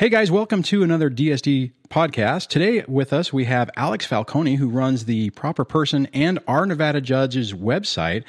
[0.00, 2.46] Hey guys, welcome to another DSD podcast.
[2.46, 7.00] Today with us we have Alex Falcone, who runs the Proper Person and our Nevada
[7.00, 8.22] Judges website.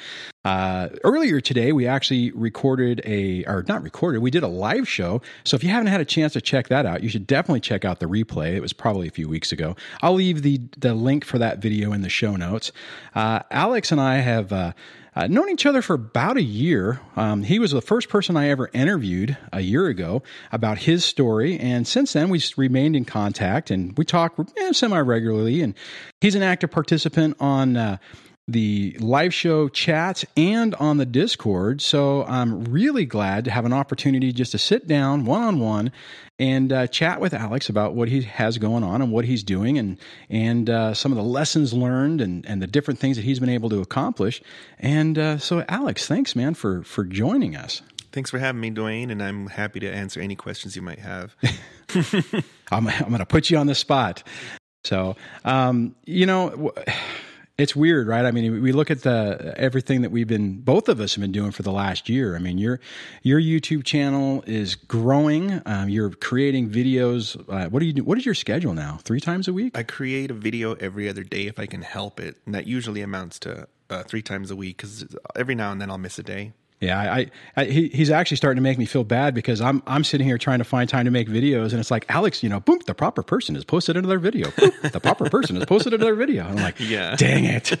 [0.44, 5.22] Uh, earlier today, we actually recorded a, or not recorded, we did a live show.
[5.44, 7.84] So if you haven't had a chance to check that out, you should definitely check
[7.84, 8.56] out the replay.
[8.56, 9.76] It was probably a few weeks ago.
[10.02, 12.72] I'll leave the the link for that video in the show notes.
[13.14, 14.52] Uh, Alex and I have.
[14.52, 14.72] Uh,
[15.20, 16.98] uh, known each other for about a year.
[17.14, 21.58] Um, he was the first person I ever interviewed a year ago about his story,
[21.58, 25.60] and since then we've remained in contact and we talk eh, semi regularly.
[25.60, 25.74] And
[26.22, 27.76] he's an active participant on.
[27.76, 27.96] Uh,
[28.48, 31.80] the live show chats and on the Discord.
[31.80, 35.92] So I'm really glad to have an opportunity just to sit down one on one
[36.40, 39.78] and uh, chat with Alex about what he has going on and what he's doing
[39.78, 39.98] and
[40.30, 43.50] and uh, some of the lessons learned and, and the different things that he's been
[43.50, 44.42] able to accomplish.
[44.78, 47.82] And uh, so, Alex, thanks, man, for for joining us.
[48.10, 51.36] Thanks for having me, Dwayne, and I'm happy to answer any questions you might have.
[52.72, 54.24] I'm, I'm going to put you on the spot.
[54.82, 56.72] So, um, you know,
[57.60, 58.24] it's weird, right?
[58.24, 61.32] I mean, we look at the everything that we've been both of us have been
[61.32, 62.34] doing for the last year.
[62.34, 62.80] I mean, your
[63.22, 65.60] your YouTube channel is growing.
[65.66, 67.36] Um, you're creating videos.
[67.48, 68.04] Uh, what do you do?
[68.04, 68.98] What is your schedule now?
[69.02, 69.76] Three times a week?
[69.76, 73.02] I create a video every other day if I can help it, and that usually
[73.02, 76.22] amounts to uh, three times a week because every now and then I'll miss a
[76.22, 76.52] day.
[76.80, 80.02] Yeah, I, I, he, he's actually starting to make me feel bad because I'm I'm
[80.02, 82.58] sitting here trying to find time to make videos, and it's like Alex, you know,
[82.58, 84.50] boom, the proper person has posted another video.
[84.52, 86.46] Boom, the proper person has posted another video.
[86.46, 87.78] And I'm like, yeah, dang it,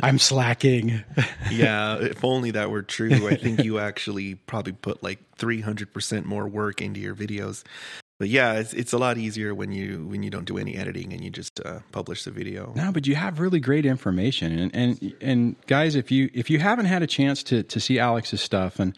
[0.00, 1.02] I'm slacking.
[1.50, 3.26] yeah, if only that were true.
[3.28, 7.64] I think you actually probably put like 300 percent more work into your videos
[8.18, 11.12] but yeah, it's it's a lot easier when you when you don't do any editing
[11.12, 12.72] and you just uh, publish the video.
[12.74, 16.58] No, but you have really great information, and and and guys, if you if you
[16.58, 18.96] haven't had a chance to to see Alex's stuff, and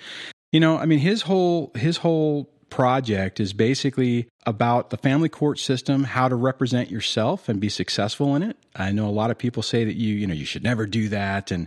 [0.53, 5.59] you know, I mean, his whole his whole project is basically about the family court
[5.59, 8.57] system, how to represent yourself and be successful in it.
[8.77, 11.09] I know a lot of people say that you you know you should never do
[11.09, 11.67] that, and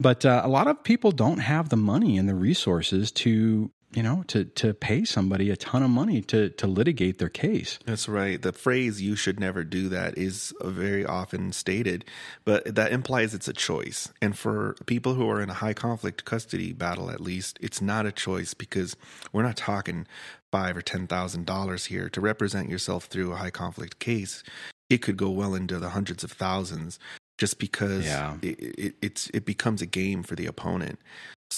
[0.00, 4.02] but uh, a lot of people don't have the money and the resources to you
[4.02, 7.78] know, to to pay somebody a ton of money to to litigate their case.
[7.86, 8.40] That's right.
[8.40, 12.04] The phrase "you should never do that" is very often stated,
[12.44, 14.12] but that implies it's a choice.
[14.20, 18.06] And for people who are in a high conflict custody battle, at least, it's not
[18.06, 18.94] a choice because
[19.32, 20.06] we're not talking
[20.52, 24.42] five or ten thousand dollars here to represent yourself through a high conflict case.
[24.90, 26.98] It could go well into the hundreds of thousands
[27.38, 28.36] just because yeah.
[28.42, 30.98] it, it, it's it becomes a game for the opponent.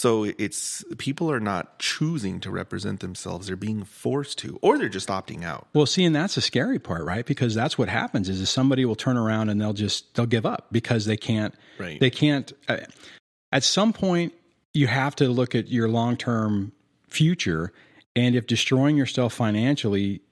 [0.00, 4.88] So it's people are not choosing to represent themselves; they're being forced to, or they're
[4.88, 5.68] just opting out.
[5.74, 7.26] Well, see, and that's the scary part, right?
[7.26, 10.46] Because that's what happens: is, is somebody will turn around and they'll just they'll give
[10.46, 11.54] up because they can't.
[11.78, 12.00] Right.
[12.00, 12.50] They can't.
[12.66, 12.78] Uh,
[13.52, 14.32] at some point,
[14.72, 16.72] you have to look at your long term
[17.06, 17.70] future,
[18.16, 20.22] and if destroying yourself financially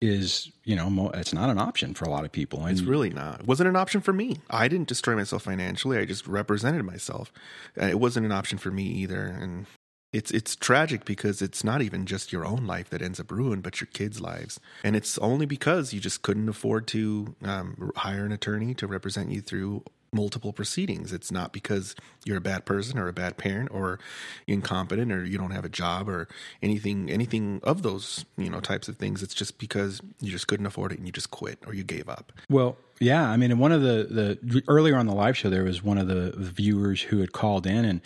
[0.00, 2.66] is you know it's not an option for a lot of people.
[2.66, 3.40] It's really not.
[3.40, 4.38] It wasn't an option for me.
[4.50, 5.98] I didn't destroy myself financially.
[5.98, 7.32] I just represented myself.
[7.80, 9.24] Uh, it wasn't an option for me either.
[9.24, 9.66] And
[10.12, 13.62] it's it's tragic because it's not even just your own life that ends up ruined
[13.62, 14.60] but your kids lives.
[14.84, 19.30] And it's only because you just couldn't afford to um, hire an attorney to represent
[19.30, 21.12] you through multiple proceedings.
[21.12, 23.98] It's not because you're a bad person or a bad parent or
[24.46, 26.28] incompetent or you don't have a job or
[26.62, 29.22] anything anything of those, you know, types of things.
[29.22, 32.08] It's just because you just couldn't afford it and you just quit or you gave
[32.08, 32.32] up.
[32.48, 35.64] Well, yeah, I mean, in one of the the earlier on the live show there
[35.64, 38.00] was one of the viewers who had called in and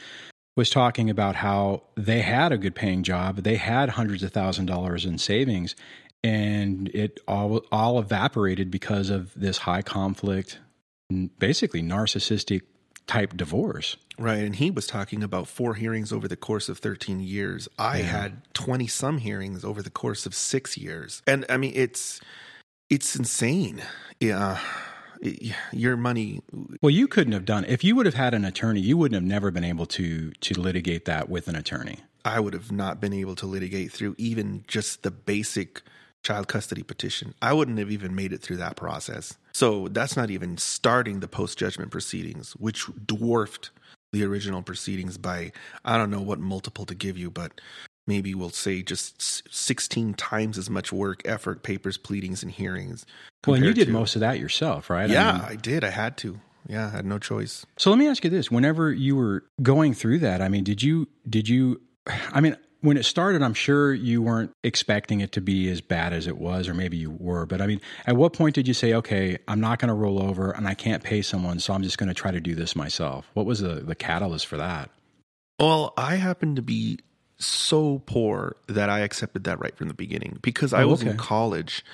[0.54, 4.66] was talking about how they had a good paying job, they had hundreds of thousand
[4.66, 5.74] dollars in savings
[6.24, 10.58] and it all all evaporated because of this high conflict
[11.38, 12.62] basically narcissistic
[13.06, 13.96] type divorce.
[14.18, 14.38] Right.
[14.44, 17.68] And he was talking about four hearings over the course of 13 years.
[17.78, 18.04] I yeah.
[18.04, 21.22] had 20 some hearings over the course of six years.
[21.26, 22.20] And I mean, it's,
[22.90, 23.82] it's insane.
[24.20, 24.60] Yeah.
[25.72, 26.42] Your money.
[26.80, 28.80] Well, you couldn't have done if you would have had an attorney.
[28.80, 31.98] You wouldn't have never been able to to litigate that with an attorney.
[32.24, 35.82] I would have not been able to litigate through even just the basic
[36.22, 37.34] child custody petition.
[37.43, 39.37] I wouldn't have even made it through that process.
[39.52, 43.70] So that's not even starting the post judgment proceedings, which dwarfed
[44.12, 45.52] the original proceedings by,
[45.85, 47.61] I don't know what multiple to give you, but
[48.06, 49.20] maybe we'll say just
[49.52, 53.06] 16 times as much work, effort, papers, pleadings, and hearings.
[53.46, 55.08] Well, and you did to, most of that yourself, right?
[55.08, 55.85] Yeah, I, mean, I did.
[55.85, 56.41] I had to.
[56.69, 57.67] Yeah, I had no choice.
[57.76, 60.81] So let me ask you this: Whenever you were going through that, I mean, did
[60.81, 61.81] you did you?
[62.06, 66.12] I mean, when it started, I'm sure you weren't expecting it to be as bad
[66.12, 67.46] as it was, or maybe you were.
[67.46, 70.20] But I mean, at what point did you say, okay, I'm not going to roll
[70.20, 72.76] over and I can't pay someone, so I'm just going to try to do this
[72.76, 73.31] myself?
[73.34, 74.90] What was the, the catalyst for that?
[75.58, 76.99] Well, I happened to be
[77.38, 81.11] so poor that I accepted that right from the beginning because I Oh, was okay.
[81.11, 81.84] in college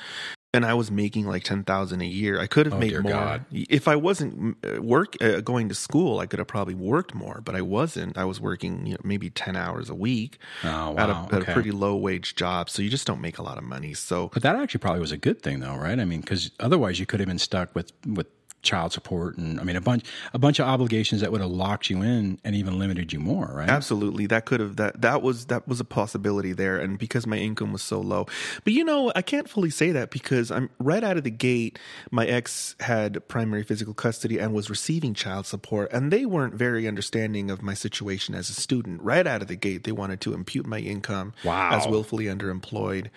[0.54, 2.40] and I was making like ten thousand a year.
[2.40, 3.44] I could have Oh, made dear more God.
[3.52, 6.20] if I wasn't uh, work uh, going to school.
[6.20, 8.16] I could have probably worked more, but I wasn't.
[8.16, 11.50] I was working you know, maybe ten hours a week Oh, at, a, at okay.
[11.50, 12.70] a pretty low wage job.
[12.70, 13.92] So you just don't make a lot of money.
[13.94, 15.98] So But that actually probably was a good thing, though, right?
[16.00, 18.26] I mean, because otherwise you could have been stuck with with
[18.62, 21.88] child support and I mean a bunch a bunch of obligations that would have locked
[21.90, 23.68] you in and even limited you more, right?
[23.68, 27.36] Absolutely, that could have that that was that was a possibility there, and because my
[27.36, 28.26] income was so low.
[28.64, 31.78] But you know, I can't fully say that because I'm right out of the gate.
[32.10, 36.88] My ex had primary physical custody and was receiving child support, and they weren't very
[36.88, 39.02] understanding of my situation as a student.
[39.02, 41.70] Right out of the gate, they wanted to impute my income Wow.
[41.72, 43.08] as willfully underemployed.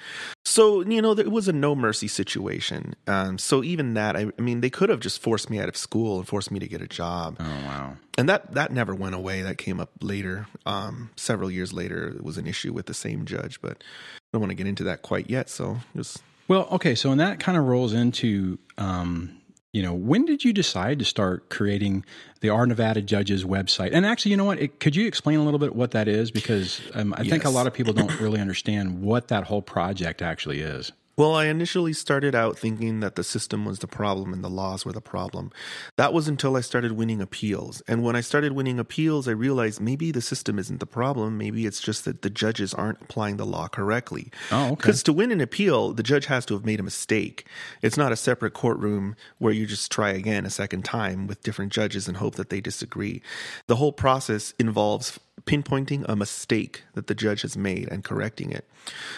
[0.46, 2.96] So you know, it was a no mercy situation.
[3.08, 5.78] Um, so even that, I, I mean, they could have just forced me out of
[5.78, 7.96] school and forced me to get a job Oh wow.
[8.18, 9.44] and that that never went away.
[9.44, 12.10] That came up later, um, several years later.
[12.10, 14.84] It was an issue with the same judge, but I don't want to get into
[14.84, 15.50] that quite yet.
[15.50, 19.38] So just Well, okay, so and that kind of rolls into um,
[19.72, 22.04] you know, when did you decide to start creating
[22.42, 23.92] the Our Nevada Judges website?
[23.94, 24.60] And actually, you know what?
[24.60, 26.30] It, could you explain a little bit what that is?
[26.30, 30.22] Because um, I think a lot of people don't really understand what that whole project
[30.22, 30.92] actually is.
[31.22, 34.86] Well, I initially started out thinking that the system was the problem and the laws
[34.86, 35.52] were the problem.
[35.96, 37.84] That was until I started winning appeals.
[37.88, 41.38] And when I started winning appeals, I realized maybe the system isn't the problem.
[41.38, 44.32] Maybe it's just that the judges aren't applying the law correctly.
[44.52, 44.76] Oh, okay.
[44.78, 47.46] Because to win an appeal, the judge has to have made a mistake.
[47.84, 51.72] It's not a separate courtroom where you just try again a second time with different
[51.72, 53.22] judges and hope that they disagree.
[53.68, 58.68] The whole process involves pinpointing a mistake that the judge has made and correcting it.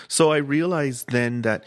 [0.10, 1.64] So I realized then that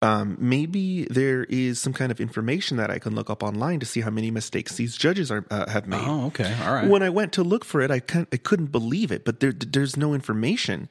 [0.00, 3.86] um, maybe there is some kind of information that I can look up online to
[3.86, 6.00] see how many mistakes these judges are uh, have made.
[6.04, 6.54] Oh, okay.
[6.64, 6.88] All right.
[6.88, 8.00] When I went to look for it, I,
[8.32, 10.88] I couldn't believe it, but there, there's no information.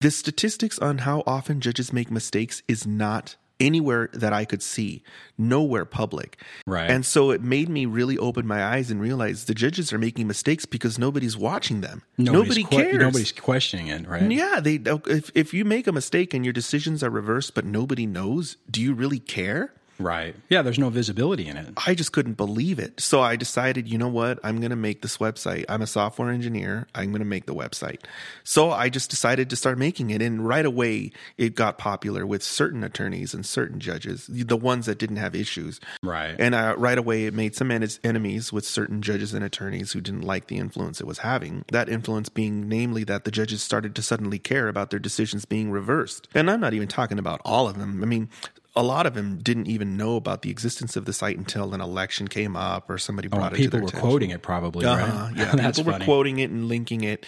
[0.00, 5.02] The statistics on how often judges make mistakes is not anywhere that I could see,
[5.38, 6.38] nowhere public.
[6.66, 6.90] Right.
[6.90, 10.26] And so it made me really open my eyes and realize the judges are making
[10.26, 12.02] mistakes because nobody's watching them.
[12.18, 12.96] Nobody's Nobody que- cares.
[12.98, 14.30] Nobody's questioning it, right?
[14.30, 14.74] Yeah, they
[15.06, 18.82] if if you make a mistake and your decisions are reversed but nobody knows, do
[18.82, 19.72] you really care?
[19.98, 20.34] Right.
[20.48, 21.68] Yeah, there's no visibility in it.
[21.86, 23.00] I just couldn't believe it.
[23.00, 24.38] So I decided, you know what?
[24.42, 25.64] I'm going to make this website.
[25.68, 26.86] I'm a software engineer.
[26.94, 28.00] I'm going to make the website.
[28.44, 30.20] So I just decided to start making it.
[30.20, 34.98] And right away, it got popular with certain attorneys and certain judges, the ones that
[34.98, 35.80] didn't have issues.
[36.02, 36.36] Right.
[36.38, 40.00] And uh, right away, it made some en- enemies with certain judges and attorneys who
[40.00, 41.64] didn't like the influence it was having.
[41.72, 45.70] That influence being, namely, that the judges started to suddenly care about their decisions being
[45.70, 46.28] reversed.
[46.34, 48.02] And I'm not even talking about all of them.
[48.02, 48.28] I mean,
[48.76, 51.80] a lot of them didn't even know about the existence of the site until an
[51.80, 54.08] election came up or somebody Oh, brought it to people were attention.
[54.08, 55.32] quoting it probably, Uh-huh, right?
[55.36, 56.02] Yeah, That's people funny.
[56.02, 57.24] were quoting it and linking it.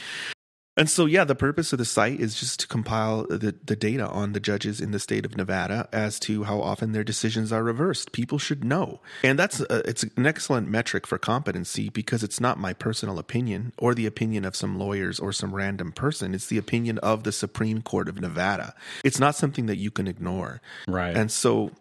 [0.79, 4.07] And so, yeah, the purpose of the site is just to compile the, the data
[4.09, 7.65] on the judges in the state of Nevada as to how often their decisions are
[7.65, 8.13] reversed.
[8.13, 12.59] People should know, and that's a, it's an excellent metric for competency because it's not
[12.59, 16.33] my personal opinion or the opinion of some lawyers or some random person.
[16.33, 18.73] It's the opinion of the Supreme Court of Nevada.
[19.05, 20.63] It's not something that you can ignore.
[20.87, 21.17] right.
[21.17, 21.73] And so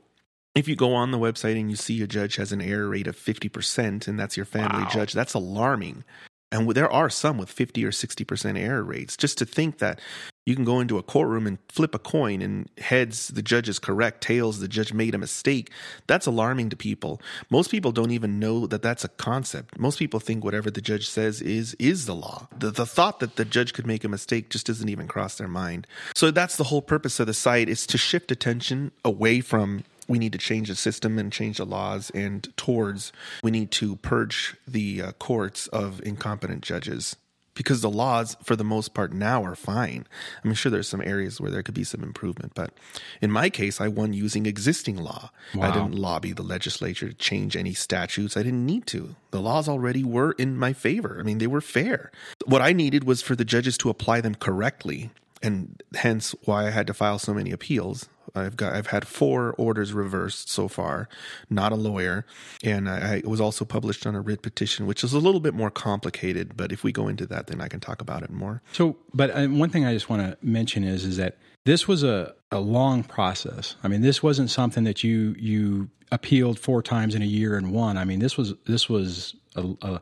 [0.56, 3.06] if you go on the website and you see a judge has an error rate
[3.06, 4.90] of 50% and that's your family Wow.
[4.90, 6.04] judge, that's alarming.
[6.52, 9.18] And there are some with 50 or 60% error rates.
[9.18, 10.00] Just to think that
[10.46, 13.80] you can go into a courtroom and flip a coin and heads the judge is
[13.80, 15.72] correct, tails the judge made a mistake,
[16.08, 17.22] that's alarming to people.
[17.50, 19.78] Most people don't even know that that's a concept.
[19.78, 22.48] Most people think whatever the judge says is is the law.
[22.58, 25.50] The, the thought that the judge could make a mistake just doesn't even cross their
[25.50, 25.86] mind.
[26.16, 30.20] So that's the whole purpose of the site is to shift attention away from we
[30.20, 33.12] need to change the system and change the laws and towards
[33.44, 37.16] we need to purge the uh, courts of incompetent judges.
[37.54, 40.06] Because the laws for the most part now are fine.
[40.44, 42.72] I'm sure there's some areas where there could be some improvement but
[43.20, 45.32] in my case i won using existing law.
[45.56, 45.70] Wow.
[45.70, 48.38] i didn't lobby the legislature to change any statutes.
[48.38, 49.16] I didn't need to.
[49.32, 51.18] The laws already were in my favor.
[51.20, 52.12] I mean they were fair.
[52.46, 55.10] What i needed was for the judges to apply them correctly
[55.42, 58.08] and hence why I had to file so many appeals.
[58.36, 61.08] I've got I've had four orders reversed so far.
[61.50, 62.26] Not a lawyer,
[62.64, 65.54] and I, I was also published on a writ petition, which is a little bit
[65.54, 66.58] more complicated.
[66.58, 68.62] But if we go into that, then I can talk about it more.
[68.74, 72.04] So, but uh, one thing I just want to mention is is that this was
[72.04, 73.76] a, a long process.
[73.84, 77.72] I mean, this wasn't something that you you appealed four times in a year and
[77.72, 77.98] won.
[77.98, 80.02] I mean, this was this was a, a,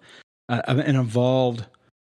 [0.49, 1.65] a, an involved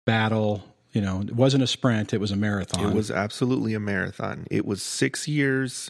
[0.06, 0.64] battle.
[0.94, 2.90] You know, it wasn't a sprint; it was a marathon.
[2.90, 4.48] It was absolutely a marathon.
[4.50, 5.90] It was six years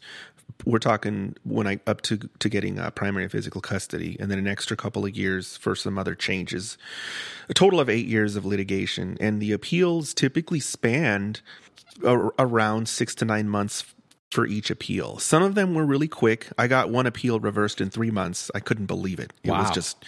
[0.65, 4.47] we're talking when I up to to getting uh, primary physical custody, and then an
[4.47, 6.77] extra couple of years for some other changes.
[7.49, 11.41] A total of eight years of litigation, and the appeals typically spanned
[12.03, 13.83] a, around six to nine months
[14.31, 15.19] for each appeal.
[15.19, 16.47] Some of them were really quick.
[16.57, 18.51] I got one appeal reversed in three months.
[18.53, 19.31] I couldn't believe it.
[19.43, 19.61] It Wow.
[19.61, 20.03] was just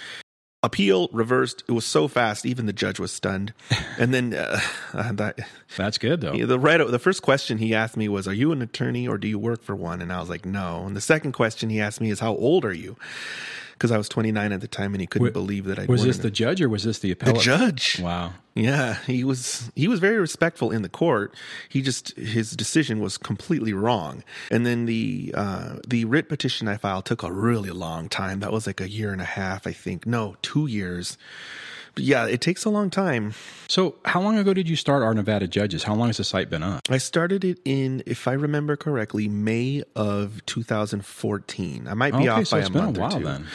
[0.63, 1.63] appeal reversed.
[1.67, 3.53] It was so fast, even the judge was stunned.
[3.97, 4.59] And then uh,
[5.13, 5.39] that
[5.75, 6.45] That's good though.
[6.45, 9.27] the right the first question he asked me was, "Are you an attorney or do
[9.27, 11.99] you work for one?" And I was like, "No." And the second question he asked
[11.99, 12.95] me is, "How old are you?"
[13.79, 16.17] Because I was 29 at the time, and he couldn't believe that I Was this
[16.17, 17.41] the judge or was this the the appellate?
[17.41, 17.99] judge?
[18.01, 18.33] Wow.
[18.55, 21.33] Yeah, he was he was very respectful in the court.
[21.69, 24.21] He just his decision was completely wrong.
[24.51, 28.41] And then the uh, the writ petition I filed took a really long time.
[28.41, 30.05] That was like a year and a half, I think.
[30.05, 31.17] No, two years.
[31.99, 33.33] Yeah, it takes a long time.
[33.67, 35.83] So, how long ago did you start our Nevada Judges?
[35.83, 36.81] How long has the site been up?
[36.89, 41.87] I started it in, if I remember correctly, May of 2014.
[41.87, 43.25] I might be Okay, off so by it's a been a month while or two.
[43.25, 43.45] then.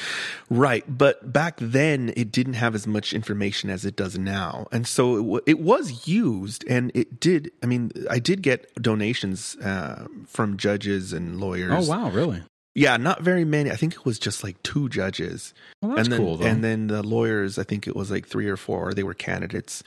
[0.50, 4.86] Right, but back then it didn't have as much information as it does now, and
[4.86, 7.50] so it, w- it was used, and it did.
[7.62, 11.88] I mean, I did get donations uh, from judges and lawyers.
[11.88, 12.42] Oh wow, really?
[12.74, 13.70] Yeah, not very many.
[13.70, 16.46] I think it was just like two judges Well, and then, cool though.
[16.46, 18.92] And then the lawyers, I think it was like three or four.
[18.92, 19.84] They were candidates,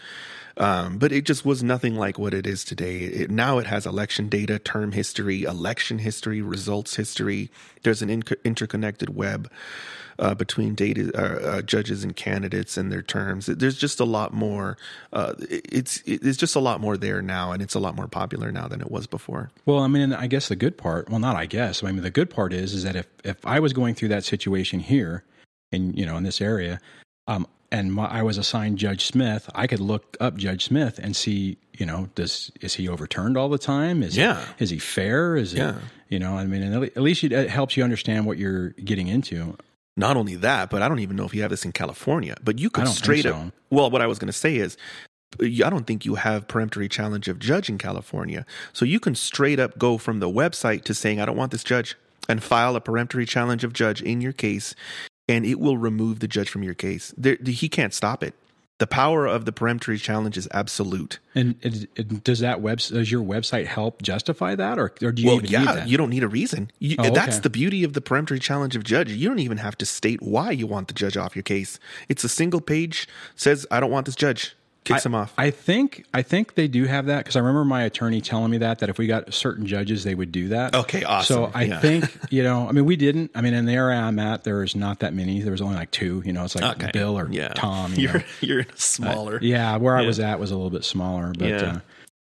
[0.58, 3.00] um, but it just was nothing like what it is today.
[3.00, 7.50] It, now it has election data, term history, election history, results history.
[7.84, 9.50] There's an inc- interconnected web
[10.20, 13.46] uh, between data uh, uh, judges and candidates and their terms.
[13.46, 14.78] There's just a lot more.
[15.14, 18.52] Uh, it's it's just a lot more there now, and it's a lot more popular
[18.52, 19.52] now than it was before.
[19.66, 22.12] Well, I mean, I guess the good part, well, not I guess, I mean, the
[22.12, 25.24] good part is, is that if, if I was going through that situation here
[25.72, 26.80] in, you know, in this area,
[27.28, 31.16] um, and my, I was assigned Judge Smith, I could look up Judge Smith and
[31.16, 34.04] see, you know, does, is he overturned all the time?
[34.04, 34.44] Is, Yeah.
[34.60, 35.36] is he fair?
[35.36, 35.80] Is it, Yeah.
[36.10, 39.58] you know, I mean, at least it it helps you understand what you're getting into.
[39.96, 42.36] Not only that, but I don't even know if you have this in California.
[42.44, 43.34] But you could straight so.
[43.34, 43.54] up.
[43.72, 44.78] Well, what I was going to say is,
[45.42, 48.46] I don't think you have peremptory challenge of judge in California.
[48.74, 51.64] So you can straight up go from the website to saying, I don't want this
[51.64, 51.96] judge,
[52.30, 54.74] and file a peremptory challenge of judge in your case,
[55.28, 57.14] and it will remove the judge from your case.
[57.18, 58.34] There, he can't stop it.
[58.80, 61.18] The power of the peremptory challenge is absolute.
[61.34, 61.60] And
[62.24, 65.84] does that web, does your website help justify that or, or do you well, yeah,
[65.84, 66.70] you don't need a reason.
[66.78, 67.42] You, Oh, That's okay.
[67.42, 69.12] the beauty of the peremptory challenge of judge.
[69.12, 71.80] You don't even have to state why you want the judge off your case.
[72.08, 74.56] It's a single page says, "I don't want this judge."
[74.88, 75.34] Kicks him off.
[75.38, 78.58] I think I think they do have that because I remember my attorney telling me
[78.60, 80.76] that that if we got certain judges, they would do that.
[80.76, 81.36] Okay, awesome.
[81.36, 81.80] So I Yeah.
[81.80, 83.32] think you know, I mean, we didn't.
[83.36, 85.42] I mean, in the area I'm at, there's not that many.
[85.42, 86.22] There was only like two.
[86.26, 86.92] You know, it's like Okay.
[86.94, 87.50] Bill or yeah.
[87.50, 87.94] Tom.
[87.94, 88.24] You You're know.
[88.42, 89.40] you're smaller.
[89.42, 91.48] Yeah, where I was at was a little bit smaller, but.
[91.50, 91.56] Yeah.
[91.58, 91.80] Uh,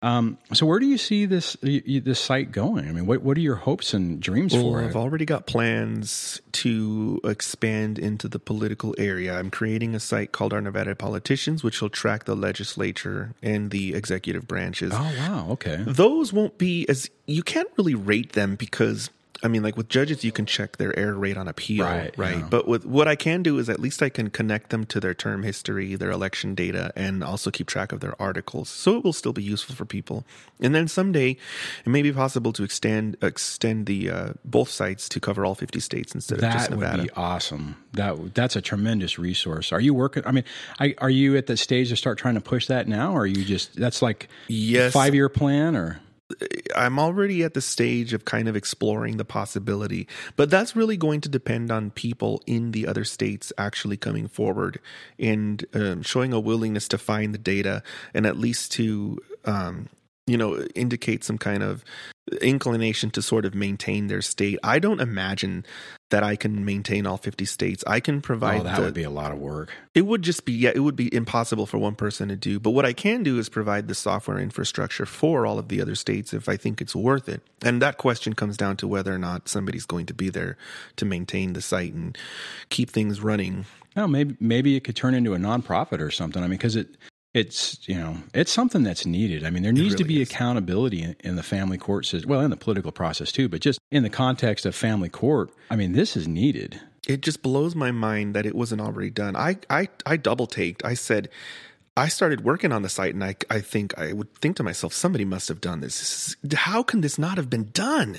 [0.02, 2.88] um, so where do you see this this site going?
[2.88, 4.96] I mean, what what are your hopes and dreams Well, for I've it?
[4.96, 9.38] already got plans to expand into the political area.
[9.38, 13.94] I'm creating a site called Our Nevada Politicians, which will track the legislature and the
[13.94, 14.92] executive branches.
[14.94, 15.76] Oh wow, okay.
[15.86, 19.08] those won't be as you can't really rate them because
[19.42, 22.38] I mean, like with judges, you can check their error rate on appeal, Right, right?
[22.38, 22.46] yeah.
[22.48, 25.14] But with what I can do is at least I can connect them to their
[25.14, 28.68] term history, their election data, and also keep track of their articles.
[28.68, 30.24] So it will still be useful for people.
[30.60, 31.30] And then someday,
[31.84, 35.80] it may be possible to extend extend the uh, both sites to cover all fifty
[35.80, 36.92] states instead of just Nevada.
[36.98, 37.76] That would be awesome.
[37.94, 39.72] That that's a tremendous resource.
[39.72, 40.22] Are you working?
[40.26, 40.44] I mean,
[40.78, 43.26] I, are you at the stage to start trying to push that now, or are
[43.26, 44.92] you just that's like Yes.
[44.92, 46.00] five year plan, or
[46.76, 51.20] I'm already at the stage of kind of exploring the possibility, but that's really going
[51.22, 54.80] to depend on people in the other states actually coming forward
[55.18, 57.82] and um, showing a willingness to find the data
[58.14, 59.88] and at least to, um,
[60.26, 61.84] you know, indicate some kind of
[62.40, 64.58] inclination to sort of maintain their state.
[64.62, 65.66] I don't imagine
[66.10, 67.82] that I can maintain all 50 states.
[67.86, 69.70] I can provide oh, that the, would be a lot of work.
[69.94, 72.60] it would just be yeah, it would be impossible for one person to do.
[72.60, 75.94] But what I can do is provide the software infrastructure for all of the other
[75.94, 77.42] states if I think it's worth it.
[77.64, 80.56] And that question comes down to whether or not somebody's going to be there
[80.96, 82.16] to maintain the site and
[82.68, 83.64] keep things running.
[83.96, 86.42] No, maybe maybe it could turn into a nonprofit or something.
[86.42, 86.88] I mean, because it
[87.34, 89.44] it's you know it's something that's needed.
[89.44, 90.30] I mean, there needs to be is.
[90.30, 92.28] accountability in, in the family court system.
[92.30, 95.50] Well, in the political process too, but just in the context of family court.
[95.70, 96.80] I mean, this is needed.
[97.08, 99.34] It just blows my mind that it wasn't already done.
[99.36, 100.84] I I I double taked.
[100.84, 101.28] I said
[101.96, 104.92] I started working on the site and I I think I would think to myself
[104.92, 105.98] somebody must have done this.
[105.98, 108.18] This is- How can this not have been done?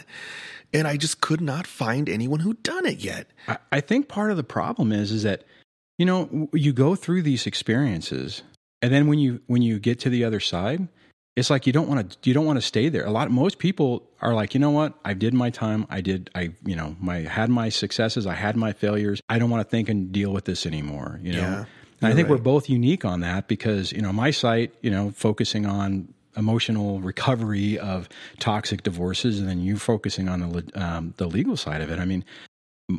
[0.74, 3.28] And I just could not find anyone who'd done it yet.
[3.48, 5.44] I, I think part of the problem is is that
[6.00, 8.42] you know you go through these experiences,
[8.84, 10.88] and then when you when you get to the other side,
[11.38, 13.06] it's like you don't want to you don't want to stay there.
[13.06, 14.94] A lot most people are like, you know what?
[15.06, 15.88] I did my time.
[15.90, 18.28] I did I you know my had my successes.
[18.28, 19.22] I had my failures.
[19.30, 21.20] I don't want to think and deal with this anymore.
[21.24, 21.40] You know.
[21.40, 21.66] Yeah,
[22.02, 25.12] and I think we're both unique on that because you know my site, you know,
[25.12, 28.10] focusing on emotional recovery of
[28.40, 32.00] toxic divorces, and then you focusing on the um, the legal side of it.
[32.00, 32.26] I mean,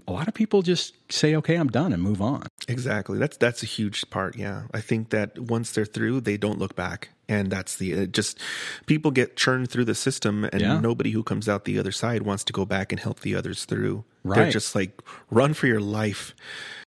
[0.09, 2.47] a lot of people just say, "Okay, I'm done," and move on.
[2.69, 3.19] Exactly.
[3.19, 4.37] That's that's a huge part.
[4.37, 8.13] Yeah, I think that once they're through, they don't look back, and that's the it
[8.13, 8.39] just
[8.87, 10.81] people get churned through the system, and Yeah.
[10.81, 13.65] nobody who comes out the other side wants to go back and help the others
[13.65, 14.05] through.
[14.25, 16.35] They're just like run for your life.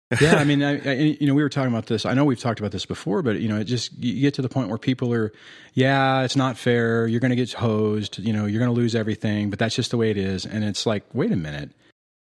[0.22, 2.06] yeah, I mean, I, I, you know, we were talking about this.
[2.06, 4.42] I know we've talked about this before, but you know, it just you get to
[4.42, 5.34] the point where people are,
[5.74, 7.08] yeah, it's not fair.
[7.08, 8.18] You're going to get hosed.
[8.18, 9.50] You know, you're going to lose everything.
[9.50, 10.46] But that's just the way it is.
[10.46, 11.72] And it's like, wait a minute,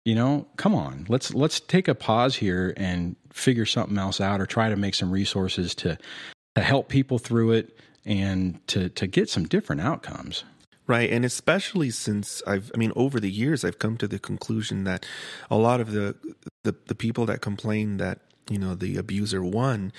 [0.05, 4.41] you know, come on, let's let's take a pause here and figure something else out,
[4.41, 5.97] or try to make some resources to
[6.55, 10.43] to help people through it and to to get some different outcomes.
[10.87, 11.11] Right.
[11.11, 15.05] And especially since I've, I mean, over the years, I've come to the conclusion that
[15.51, 16.15] a lot of the,
[16.63, 19.93] the, the people that complain that, you know, the abuser won,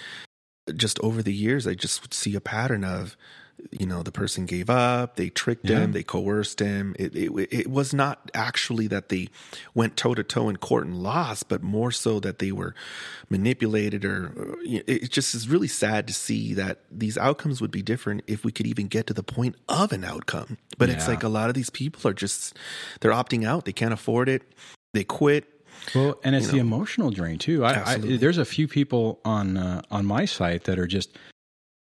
[0.75, 3.17] just over the years, I just see a pattern of,
[3.71, 5.81] you know, the person gave up, they tricked Yeah.
[5.81, 6.95] him, they coerced him.
[6.99, 9.29] It, it, it was not actually that they
[9.75, 12.75] went toe to toe in court and lost, but more so that they were
[13.29, 17.71] manipulated or, you know, it just is really sad to see that these outcomes would
[17.71, 20.59] be different if we could even get to the point of an outcome.
[20.79, 22.57] But it's like a lot of these people are just,
[23.01, 23.65] they're opting out.
[23.65, 24.43] They can't afford it.
[24.95, 25.45] They quit.
[25.95, 27.65] Well, and it's You the emotional drain too.
[27.65, 31.17] I, I, there's a few people on uh, on my site that are just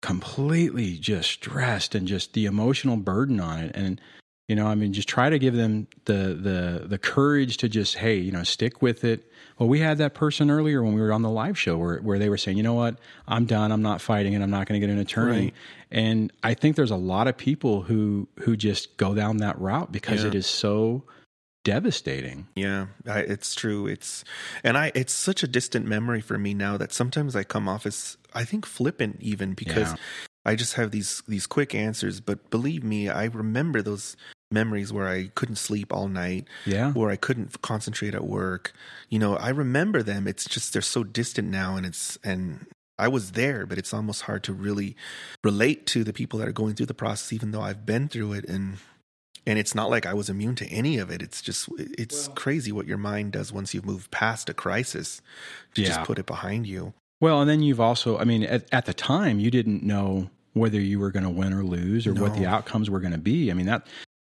[0.00, 3.72] completely just stressed and just the emotional burden on it.
[3.74, 4.00] And
[4.46, 7.96] you know, I mean, just try to give them the the the courage to just
[7.96, 9.30] hey, you know, stick with it.
[9.58, 12.18] Well, we had that person earlier when we were on the live show where where
[12.18, 13.72] they were saying, you know what, I'm done.
[13.72, 15.42] I'm not fighting, and I'm not going to get an attorney.
[15.42, 15.54] Right.
[15.90, 19.92] And I think there's a lot of people who who just go down that route
[19.92, 20.28] because Yeah.
[20.28, 21.04] it is so
[21.64, 22.48] devastating.
[22.54, 23.86] Yeah, I, it's true.
[23.86, 24.24] It's
[24.64, 27.86] and I it's such a distant memory for me now that sometimes I come off
[27.86, 29.96] as I think flippant even because Yeah.
[30.46, 32.20] I just have these these quick answers.
[32.20, 34.16] But believe me, I remember those
[34.50, 36.92] memories where I couldn't sleep all night, Yeah.
[36.92, 38.72] where I couldn't concentrate at work.
[39.10, 40.26] You know, I remember them.
[40.26, 42.66] It's just they're so distant now, and it's and.
[43.00, 44.96] I was there, but it's almost hard to really
[45.44, 48.32] relate to the people that are going through the process, even though I've been through
[48.32, 48.44] it.
[48.46, 48.78] And
[49.48, 51.22] and it's not like I was immune to any of it.
[51.22, 55.20] It's just it's crazy what your mind does once you've moved past a crisis
[55.74, 55.88] to Yeah.
[55.88, 56.92] just put it behind you.
[57.20, 60.80] Well, and then you've also, I mean, at, at the time, you didn't know whether
[60.80, 63.50] you were going to win or lose or what the outcomes were going to be.
[63.50, 63.86] I mean, that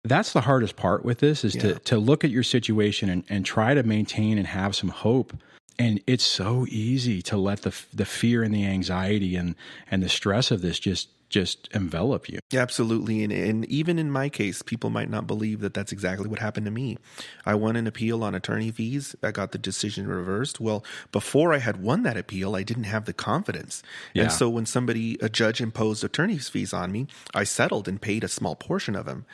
[0.05, 1.63] that's the hardest part with this is Yeah.
[1.63, 5.37] to to look at your situation and, and try to maintain and have some hope.
[5.79, 9.55] And it's so easy to let the the fear and the anxiety and
[9.91, 12.41] and the stress of this just just envelop you.
[12.53, 13.23] Absolutely.
[13.23, 16.67] And, and even in my case, people might not believe that that's exactly what happened
[16.67, 16.99] to me.
[17.47, 19.17] I won an appeal on attorney fees.
[19.23, 20.61] I got the decision reversed.
[20.61, 23.83] Well, before I had won that appeal, I didn't have the confidence.
[24.13, 24.25] Yeah.
[24.25, 28.25] And so when somebody, a judge imposed attorney's fees on me, I settled and paid
[28.25, 29.25] a small portion of them.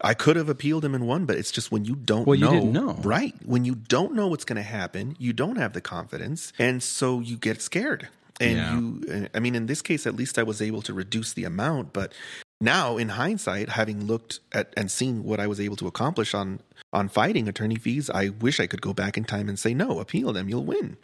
[0.00, 2.44] I could have appealed them and won, but it's just when you don't Well, you
[2.44, 2.50] know.
[2.52, 2.98] didn't know.
[3.02, 3.34] Right.
[3.44, 6.52] When you don't know what's going to happen, you don't have the confidence.
[6.58, 8.08] And so you get scared.
[8.40, 8.78] And Yeah.
[9.18, 11.92] you, I mean, in this case, at least I was able to reduce the amount.
[11.92, 12.12] But
[12.60, 16.60] now, in hindsight, having looked at and seen what I was able to accomplish on
[16.92, 19.98] on fighting attorney fees, I wish I could go back in time and say, no,
[20.00, 20.96] appeal them, you'll win.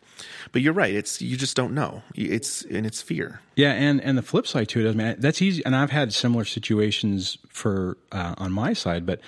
[0.53, 0.95] But you're right.
[0.95, 2.03] It's you just don't know.
[2.15, 3.41] It's and it's fear.
[3.57, 5.65] Yeah, and and the flip side to it is, man, that's easy.
[5.65, 9.21] And I've had similar situations for uh, on my side, but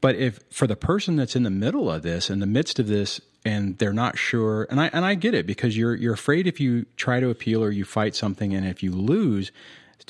[0.00, 2.86] but if for the person that's in the middle of this, in the midst of
[2.86, 6.46] this, and they're not sure, and I and I get it because you're you're afraid
[6.46, 9.52] if you try to appeal or you fight something, and if you lose,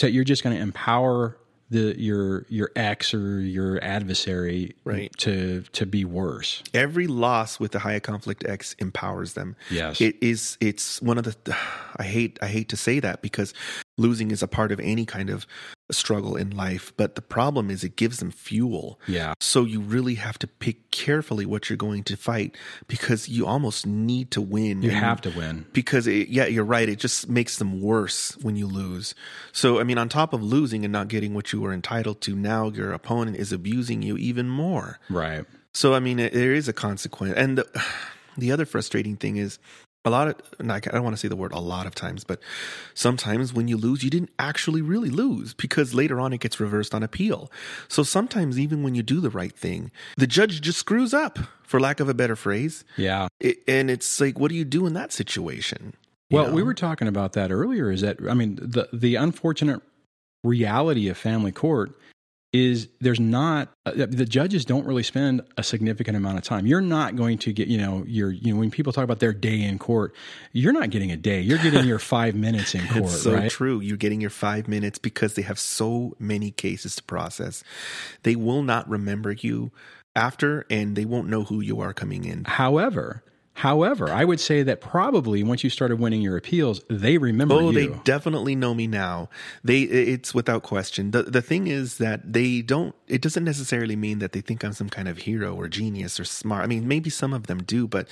[0.00, 1.36] you're just going to empower
[1.70, 5.10] the your your ex or your adversary Right.
[5.18, 6.62] to to be worse.
[6.74, 9.56] Every loss with the high conflict X empowers them.
[9.70, 10.00] Yes.
[10.00, 11.56] It is it's one of the
[11.96, 13.54] I hate I hate to say that because
[14.02, 15.46] losing is a part of any kind of
[15.90, 18.98] struggle in life, but the problem is it gives them fuel.
[19.06, 19.34] Yeah.
[19.40, 23.86] So you really have to pick carefully what you're going to fight because you almost
[23.86, 24.82] need to win.
[24.82, 25.66] You have to win.
[25.72, 26.88] because it, yeah, you're right.
[26.88, 29.14] It just makes them worse when you lose.
[29.52, 32.34] So I mean, on top of losing and not getting what you were entitled to,
[32.34, 34.98] now your opponent is abusing you even more.
[35.08, 35.44] Right.
[35.74, 37.84] So I mean, it, there is a consequence, and the,
[38.36, 39.58] the other frustrating thing is
[40.04, 40.36] a lot of.
[40.60, 42.40] I don't want to say the word a lot of times, but
[42.94, 46.94] sometimes when you lose, you didn't actually really lose because later on it gets reversed
[46.94, 47.50] on appeal.
[47.88, 51.80] So sometimes even when you do the right thing, the judge just screws up, for
[51.80, 52.84] lack of a better phrase.
[52.96, 53.28] Yeah.
[53.40, 55.94] It, and it's like, what do you do in that situation?
[56.30, 57.90] Well, we were talking about that earlier.
[57.90, 59.82] Is that I mean the the unfortunate
[60.42, 61.92] reality of family court
[62.52, 66.66] is there's not uh, the judges don't really spend a significant amount of time.
[66.66, 69.32] You're not going to get you know your you know when people talk about their
[69.32, 70.14] day in court,
[70.52, 71.40] you're not getting a day.
[71.40, 73.08] You're getting your five minutes in court.
[73.08, 73.50] So right?
[73.50, 73.80] true.
[73.80, 77.64] You're getting your five minutes because they have so many cases to process.
[78.22, 79.72] They will not remember you
[80.14, 82.44] after, and they won't know who you are coming in.
[82.44, 87.54] However, However, I would say that probably once you started winning your appeals, they remember
[87.54, 87.72] oh, you.
[87.72, 89.28] they definitely know me now.
[89.62, 91.10] They it's without question.
[91.10, 94.72] The the thing is that they don't it doesn't necessarily mean that they think I'm
[94.72, 96.64] some kind of hero or genius or smart.
[96.64, 98.08] I mean, maybe some of them do, but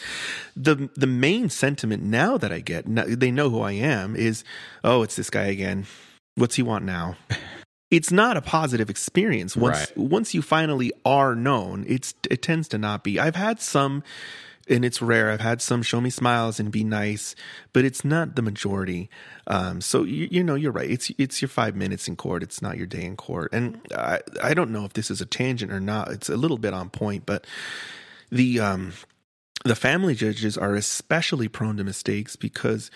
[0.54, 4.44] the the main sentiment now that I get, they know who I am is,
[4.84, 5.86] "Oh, it's this guy again.
[6.34, 7.16] What's he want now?"
[7.90, 9.96] it's not a positive experience once Right.
[9.96, 11.84] once you finally are known.
[11.88, 13.18] It's it tends to not be.
[13.18, 14.02] I've had some
[14.70, 15.30] and it's rare.
[15.30, 17.34] I've had some show me smiles and be nice,
[17.72, 19.10] but it's not the majority.
[19.46, 20.90] Um, so you, you know, you're right.
[20.90, 22.42] It's it's your five minutes in court.
[22.42, 23.52] It's not your day in court.
[23.52, 26.10] And I I don't know if this is a tangent or not.
[26.12, 27.46] It's a little bit on point, but
[28.30, 28.92] the um
[29.64, 32.90] the family judges are especially prone to mistakes because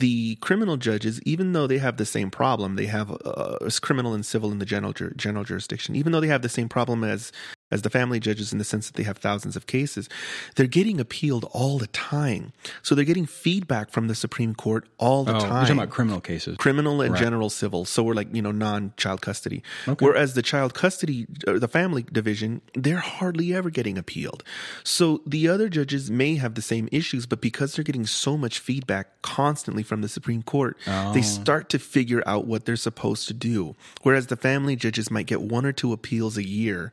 [0.00, 4.24] the criminal judges, even though they have the same problem, they have uh, criminal and
[4.24, 5.94] civil in the general general jurisdiction.
[5.94, 7.32] Even though they have the same problem as
[7.70, 10.08] as the family judges in the sense that they have thousands of cases,
[10.56, 12.52] they're getting appealed all the time.
[12.82, 15.90] So they're getting feedback from the Supreme Court all the oh, time You're talking about
[15.90, 16.56] criminal cases.
[16.56, 17.22] criminal and Right.
[17.22, 17.84] general civil.
[17.84, 19.62] So we're like, you know, non child custody.
[19.88, 20.04] Okay.
[20.04, 24.42] Whereas the child custody, or the family division, they're hardly ever getting appealed.
[24.84, 28.58] So the other judges may have the same issues, but because they're getting so much
[28.58, 31.12] feedback constantly from the Supreme Court, Oh.
[31.12, 33.74] they start to figure out what they're supposed to do.
[34.02, 36.92] Whereas the family judges might get one or two appeals a year.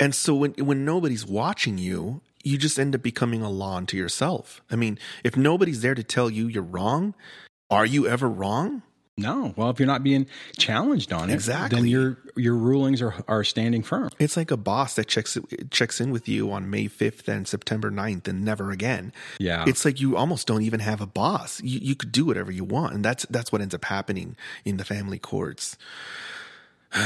[0.00, 3.96] And so when, when nobody's watching you, you just end up becoming a law unto
[3.96, 4.60] yourself.
[4.70, 7.14] I mean, if nobody's there to tell you you're wrong,
[7.70, 8.82] are you ever wrong?
[9.16, 9.52] No.
[9.56, 11.80] Well, if you're not being challenged on it, Exactly.
[11.80, 14.10] then your your rulings are are standing firm.
[14.20, 15.36] It's like a boss that checks
[15.72, 19.12] checks in with you on May 5th and September 9th and never again.
[19.40, 19.64] Yeah.
[19.66, 21.60] It's like you almost don't even have a boss.
[21.64, 22.94] You, you could do whatever you want.
[22.94, 25.76] And that's that's what ends up happening in the family courts.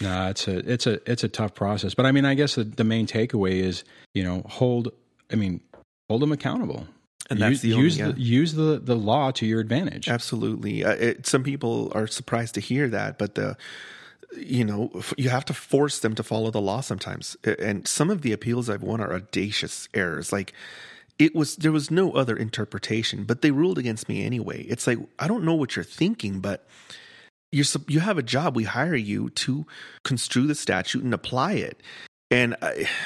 [0.00, 1.94] No, it's a it's a it's a tough process.
[1.94, 4.88] But I mean, I guess the, the main takeaway is you know hold.
[5.32, 5.60] I mean,
[6.08, 6.88] hold them accountable.
[7.30, 8.08] And that's use, the only- use yeah.
[8.10, 10.08] the use the the law to your advantage.
[10.08, 10.84] Absolutely.
[10.84, 13.56] Uh, it, some people are surprised to hear that, but the
[14.36, 17.36] you know f- you have to force them to follow the law sometimes.
[17.44, 20.32] And some of the appeals I've won are audacious errors.
[20.32, 20.52] Like
[21.18, 24.62] it was there was no other interpretation, but they ruled against me anyway.
[24.64, 26.66] It's like I don't know what you're thinking, but
[27.54, 28.56] you're you have a job.
[28.56, 29.66] We hire you to
[30.02, 31.80] construe the statute and apply it.
[32.30, 32.88] And uh, I,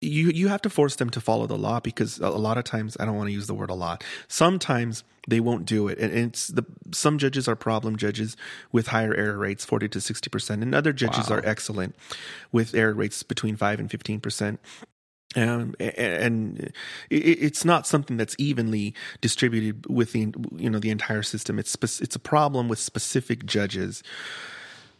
[0.00, 2.64] you you have to force them to follow the law because a a lot of
[2.64, 4.02] times I don't want to use the word a lot.
[4.26, 8.36] Sometimes they won't do it, and it's the some judges are problem judges
[8.72, 11.36] with higher error rates, forty to sixty percent, and other judges Wow.
[11.36, 11.94] are excellent
[12.50, 14.58] with error rates between five and fifteen percent.
[15.34, 16.72] Um, and
[17.10, 21.58] it's not something that's evenly distributed within you know the entire system.
[21.58, 24.02] It's spec- it's a problem with specific judges.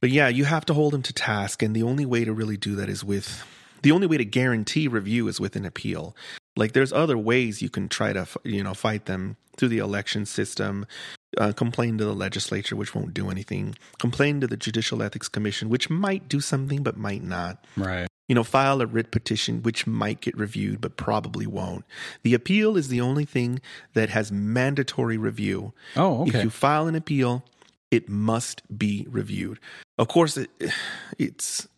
[0.00, 2.56] But yeah, you have to hold them to task, and the only way to really
[2.56, 3.44] do that is with
[3.82, 6.16] the only way to guarantee review is with an appeal.
[6.56, 10.24] Like there's other ways you can try to you know fight them through the election
[10.24, 10.86] system,
[11.38, 15.68] uh, complain to the legislature, which won't do anything, complain to the Judicial Ethics Commission,
[15.68, 18.06] which might do something but might not right.
[18.28, 21.84] you know, file a writ petition, which might get reviewed, but probably won't.
[22.22, 23.60] The appeal is the only thing
[23.94, 25.72] that has mandatory review.
[25.96, 26.38] Oh, okay.
[26.38, 27.44] If you file an appeal,
[27.90, 29.60] it must be reviewed.
[29.98, 30.50] Of course, it,
[31.18, 31.68] it's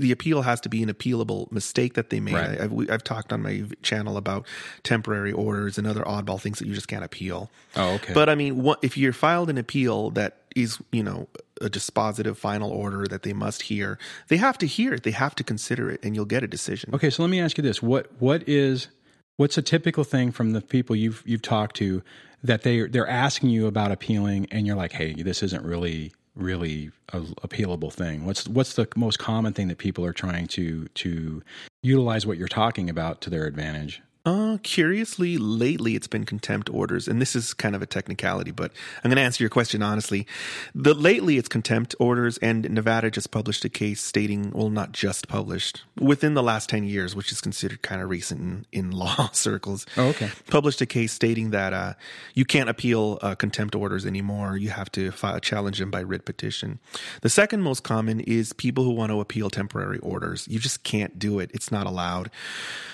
[0.00, 2.34] the appeal has to be an appealable mistake that they made.
[2.34, 2.60] Right.
[2.60, 4.46] I, I've, we- I've talked on my channel about
[4.82, 7.50] temporary orders and other oddball things that you just can't appeal.
[7.76, 8.12] oh, okay.
[8.14, 11.28] But I mean, what, if you're filed an appeal that is, you know,
[11.60, 15.02] a dispositive final order that they must hear, they have to hear it.
[15.04, 16.94] They have to consider it, and you'll get a decision.
[16.94, 18.88] Okay, so let me ask you this: what what is
[19.36, 22.02] what's a typical thing from the people you've you've talked to
[22.42, 26.90] that they they're asking you about appealing, and you're like, hey, this isn't really really
[27.12, 28.24] a appealable thing.
[28.24, 31.42] What's what's the most common thing that people are trying to to
[31.82, 34.02] utilize what you're talking about to their advantage?
[34.26, 38.70] Uh, curiously, lately it's been contempt orders, and this is kind of a technicality, but
[39.02, 40.26] I'm going to answer your question honestly.
[40.74, 45.26] The lately it's contempt orders, and Nevada just published a case stating, well, not just
[45.26, 49.30] published within the last ten years, which is considered kind of recent in, in law
[49.32, 49.86] circles.
[49.96, 50.30] Oh, okay.
[50.48, 51.94] Published a case stating that uh,
[52.34, 54.58] you can't appeal uh, contempt orders anymore.
[54.58, 56.78] You have to file challenge them by writ petition.
[57.22, 60.46] The second most common is people who want to appeal temporary orders.
[60.46, 61.50] You just can't do it.
[61.54, 62.30] It's not allowed.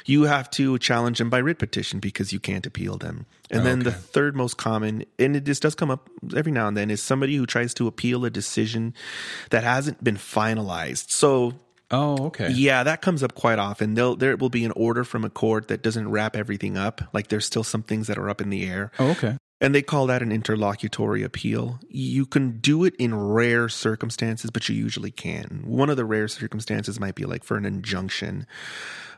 [0.05, 3.27] You have to challenge challenge them by writ petition because you can't appeal them.
[3.51, 6.77] And then the third most common, and it this does come up every now and
[6.77, 8.95] then, is somebody who tries to appeal a decision
[9.51, 11.11] that hasn't been finalized.
[11.11, 11.55] So
[11.91, 12.51] Oh, okay.
[12.51, 13.95] yeah, that comes up quite often.
[13.95, 17.01] They'll, there will be an order from a court that doesn't wrap everything up.
[17.13, 18.91] Like there's still some things that are up in the air.
[18.99, 19.39] Oh, okay.
[19.61, 21.81] And they call that an interlocutory appeal.
[21.89, 25.63] You can do it in rare circumstances, but you usually can.
[25.65, 28.47] One of the rare circumstances might be like for an injunction,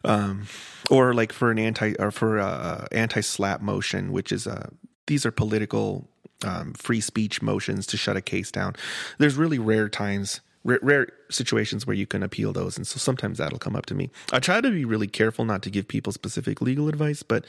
[0.05, 0.47] um,
[0.91, 4.71] or like for an anti or for a anti SLAPP motion, which is a
[5.09, 6.09] these are political
[6.45, 8.77] um, free speech motions to shut a case down.
[9.19, 10.41] There's really rare times.
[10.65, 13.95] Rare, rare situations where you can appeal those, and so sometimes that'll come up to
[13.95, 14.11] me.
[14.33, 17.45] I try to be really careful not to give people specific legal advice, but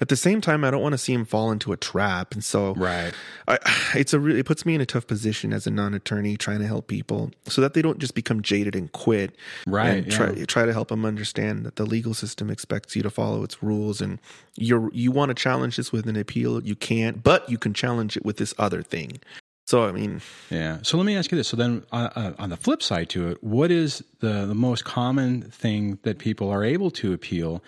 [0.00, 2.42] at the same time, I don't want to see them fall into a trap, and
[2.42, 3.12] so Right.
[3.46, 3.58] I,
[3.94, 6.66] it's a really, it puts me in a tough position as a non-attorney trying to
[6.66, 9.36] help people so that they don't just become jaded and quit.
[9.66, 10.44] Right, And try yeah.
[10.46, 14.00] try to help them understand that the legal system expects you to follow its rules,
[14.00, 14.18] and
[14.56, 18.16] you're you want to challenge this with an appeal, you can't, but you can challenge
[18.16, 19.20] it with this other thing.
[19.66, 20.78] So I mean, Yeah.
[20.82, 21.48] So let me ask you this.
[21.48, 24.84] So then, uh, uh, on the flip side to it, what is the the most
[24.84, 27.62] common thing that people are able to appeal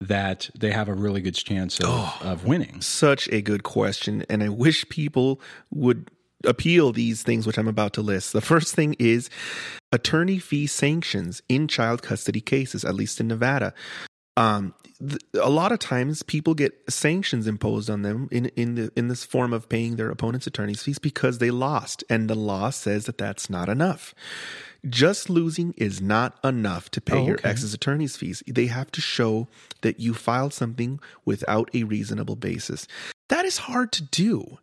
[0.00, 2.18] that they have a really good chance of, Oh.
[2.22, 2.80] of winning?
[2.80, 6.10] such a good question, and I wish people would
[6.44, 8.32] appeal these things which I'm about to list.
[8.32, 9.30] The first thing is
[9.92, 13.74] attorney fee sanctions in child custody cases, at least in Nevada.
[14.36, 14.74] Um,
[15.34, 19.24] a lot of times people get sanctions imposed on them in in the in this
[19.24, 23.18] form of paying their opponent's attorney's fees because they lost, and the law says that
[23.18, 24.14] that's not enough.
[24.88, 28.42] Just losing is not enough to pay Oh, your ex's attorney's fees.
[28.46, 29.48] They have to show
[29.82, 32.88] that you filed something without a reasonable basis.
[33.28, 34.58] That is hard to do.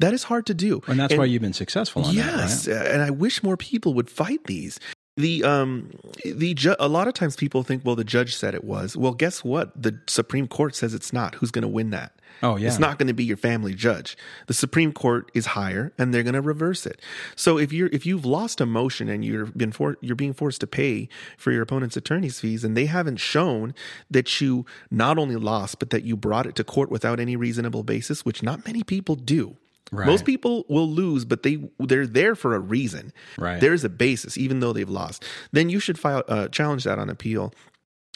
[0.00, 0.80] That is hard to do.
[0.86, 2.86] And that's why you've been successful on yes, that, right?
[2.86, 4.78] and I wish more people would fight these.
[5.18, 5.90] The um
[6.24, 8.96] the ju- a lot of times people think well the judge said it was.
[8.96, 9.70] Well, guess what?
[9.80, 11.34] The Supreme Court says it's not.
[11.34, 12.12] Who's going to win that?
[12.40, 12.68] Oh, yeah.
[12.68, 14.16] It's not going to be your family judge.
[14.46, 17.00] The Supreme Court is higher and they're going to reverse it.
[17.34, 20.60] So if you're if you've lost a motion and you're been for, you're being forced
[20.60, 23.74] to pay for your opponent's attorney's fees and they haven't shown
[24.08, 27.82] that you not only lost but that you brought it to court without any reasonable
[27.82, 29.56] basis, which not many people do.
[29.90, 30.06] Right.
[30.06, 33.12] Most people will lose, but they they're there for a reason.
[33.38, 33.60] Right.
[33.60, 35.24] There's a basis, even though they've lost.
[35.52, 37.52] Then you should file uh, challenge that on appeal.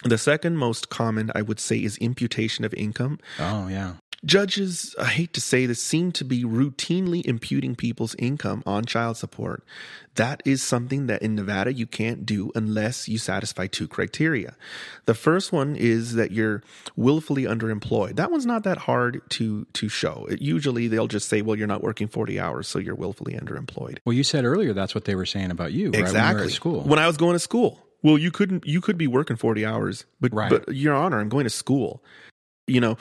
[0.05, 3.19] The second most common, I would say, is imputation of income.
[3.39, 3.95] Oh, yeah.
[4.25, 9.17] Judges, I hate to say this, seem to be routinely imputing people's income on child
[9.17, 9.65] support.
[10.15, 14.55] That is something that in Nevada you can't do unless you satisfy two criteria.
[15.07, 16.63] The first one is that you're
[16.95, 18.15] willfully underemployed.
[18.15, 20.27] That one's not that hard to to show.
[20.31, 23.99] It, usually they'll just say, "Well, you're not working 40 hours, so you're willfully underemployed."
[24.05, 25.93] Well, you said earlier that's what they were saying about you, right?
[25.95, 26.49] When you Exactly.
[26.51, 26.83] school.
[26.83, 27.81] When I was going to school.
[28.05, 30.51] Well, you couldn't you could be working 40 hours, but Right.
[30.51, 32.05] but your honor, I'm going to school.
[32.67, 32.97] You know.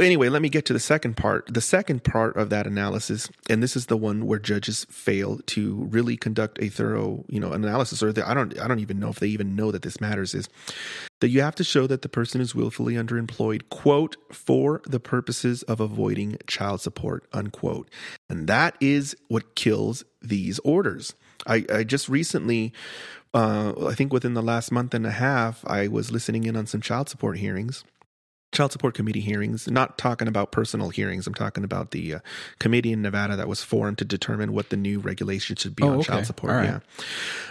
[0.00, 1.52] Anyway, let me get to the second part.
[1.52, 5.88] The second part of that analysis, and this is the one where judges fail to
[5.90, 9.08] really conduct a thorough, you know, analysis or the, I don't I don't even know
[9.08, 10.48] if they even know that this matters is
[11.20, 15.62] that you have to show that the person is willfully underemployed, quote, for the purposes
[15.64, 17.90] of avoiding child support, unquote.
[18.28, 21.14] And that is what kills these orders.
[21.46, 22.72] I, I just recently,
[23.34, 26.66] uh, I think within the last month and a half, I was listening in on
[26.66, 27.84] some child support hearings.
[28.52, 31.26] Child support committee hearings, not talking about personal hearings.
[31.28, 32.18] I'm talking about the uh,
[32.58, 35.90] committee in Nevada that was formed to determine what the new regulation should be Oh,
[35.90, 36.06] on okay.
[36.08, 36.52] child support.
[36.54, 36.64] Right.
[36.64, 36.80] Yeah.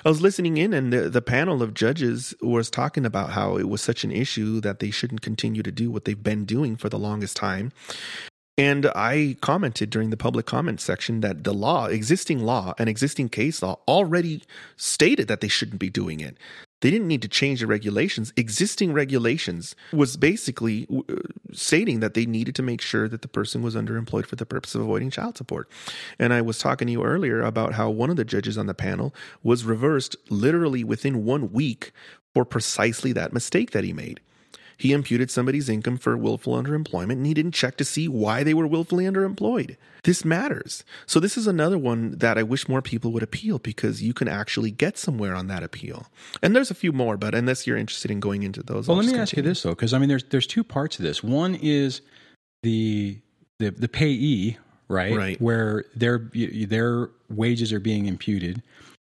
[0.04, 3.70] I was listening in, and the, the panel of judges was talking about how it
[3.70, 6.90] was such an issue that they shouldn't continue to do what they've been doing for
[6.90, 7.72] the longest time.
[8.58, 13.30] And I commented during the public comment section that the law, existing law and existing
[13.30, 14.44] case law, already
[14.76, 16.36] stated that they shouldn't be doing it.
[16.82, 18.32] They didn't need to change the regulations.
[18.38, 21.16] Existing regulations was basically uh,
[21.52, 24.76] stating that they needed to make sure that the person was underemployed for the purpose
[24.76, 25.70] of avoiding child support.
[26.18, 28.74] And I was talking to you earlier about how one of the judges on the
[28.74, 29.14] panel
[29.44, 31.92] was reversed literally within one week
[32.34, 34.22] for precisely that mistake that he made.
[34.80, 38.54] He imputed somebody's income for willful underemployment and he didn't check to see why they
[38.54, 39.76] were willfully underemployed.
[40.06, 40.86] This matters.
[41.06, 44.30] So, this is another one that I wish more people would appeal because you can
[44.30, 46.08] actually get somewhere on that appeal.
[46.42, 49.04] And there's a few more, but unless you're interested in going into those, Well, I'll
[49.04, 51.02] let me just ask you this though, because I mean, there's there's two parts to
[51.02, 51.22] this.
[51.22, 52.00] One is
[52.64, 53.20] the
[53.60, 55.14] the the payee, right?
[55.14, 55.42] Right.
[55.42, 58.64] Where their their wages are being imputed.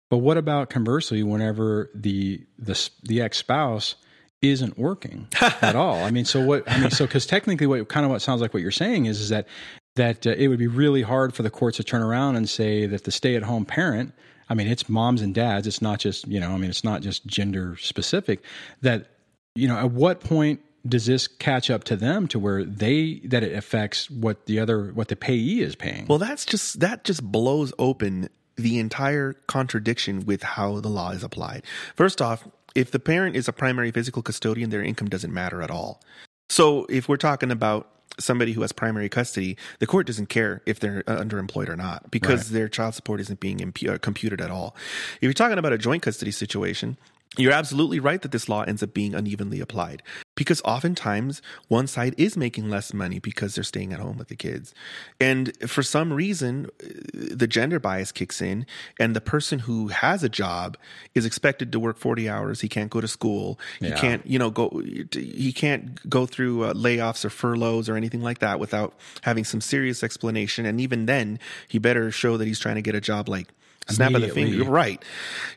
[0.10, 3.96] But what about conversely, whenever the the the ex spouse
[4.42, 6.04] isn't working at all?
[6.04, 6.70] I mean, so what?
[6.70, 9.20] I mean, so because technically, what kind of what sounds like what you're saying is
[9.20, 9.48] is that
[9.96, 12.86] that uh, it would be really hard for the courts to turn around and say
[12.86, 14.14] that the stay at home parent.
[14.50, 15.68] I mean, it's moms and dads.
[15.68, 16.52] It's not just you know.
[16.52, 18.44] I mean, it's not just gender specific.
[18.82, 19.08] That
[19.56, 23.44] you know, at what point does this catch up to them to where they that
[23.44, 26.08] it affects what the other what the payee is paying?
[26.08, 31.24] Well, that's just that just blows open the entire contradiction with how the law is
[31.24, 31.64] applied.
[31.96, 35.72] First off, if the parent is a primary physical custodian, their income doesn't matter at
[35.72, 36.02] all.
[36.50, 37.88] So if we're talking about
[38.20, 42.12] somebody who has primary custody, the court doesn't care if they're uh, underemployed or not
[42.12, 42.54] because right.
[42.54, 44.76] their child support isn't being impu- uh, computed at all.
[45.16, 46.98] If you're talking about a joint custody situation,
[47.38, 50.04] you're absolutely right that this law ends up being unevenly applied
[50.36, 54.36] because oftentimes one side is making less money because they're staying at home with the
[54.36, 54.74] kids.
[55.18, 56.68] And for some reason,
[57.14, 58.66] the gender bias kicks in,
[59.00, 60.78] and the person who has a job
[61.16, 62.60] is expected to work 40 hours.
[62.60, 63.58] He can't go to school.
[63.80, 63.96] He yeah.
[63.96, 64.82] can't, you know, go,
[65.14, 69.62] he can't go through uh, layoffs or furloughs or anything like that without having some
[69.62, 70.66] serious explanation.
[70.66, 71.40] And even then,
[71.70, 73.54] he better show that he's trying to get a job like
[73.92, 74.56] snap of the finger.
[74.56, 75.04] You're right.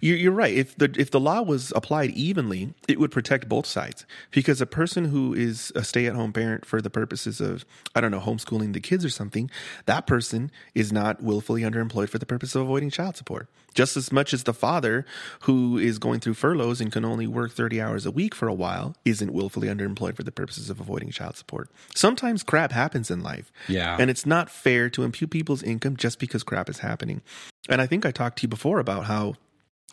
[0.01, 0.55] You're, you're, right.
[0.55, 4.07] If the if the law was applied evenly, it would protect both sides.
[4.31, 8.01] Because a person who is a stay at home parent for the purposes of I
[8.01, 9.51] don't know homeschooling the kids or something,
[9.87, 13.49] that person is not willfully underemployed for the purpose of avoiding child support.
[13.75, 15.05] Just as much as the father
[15.41, 18.55] who is going through furloughs and can only work 30 hours a week for a
[18.55, 21.69] while isn't willfully underemployed for the purposes of avoiding child support.
[21.95, 23.53] Sometimes crap happens in life.
[23.69, 23.97] Yeah.
[23.99, 27.21] And it's not fair to impute people's income just because crap is happening.
[27.69, 29.35] And I think I talked to you before about how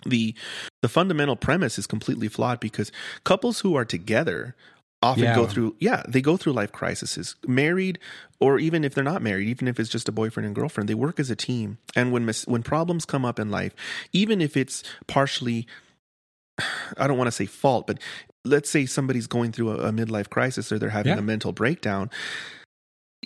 [0.05, 0.33] the
[0.81, 2.91] the fundamental premise is completely flawed because
[3.23, 4.55] couples who are together
[5.01, 5.35] often yeah.
[5.35, 7.97] go through yeah they go through life crises married
[8.39, 10.93] or even if they're not married even if it's just a boyfriend and girlfriend they
[10.93, 13.73] work as a team and when mis- when problems come up in life
[14.13, 15.65] even if it's partially
[16.97, 17.97] i don't want to say fault but
[18.45, 21.19] let's say somebody's going through a, a midlife crisis or they're having yeah.
[21.19, 22.09] a mental breakdown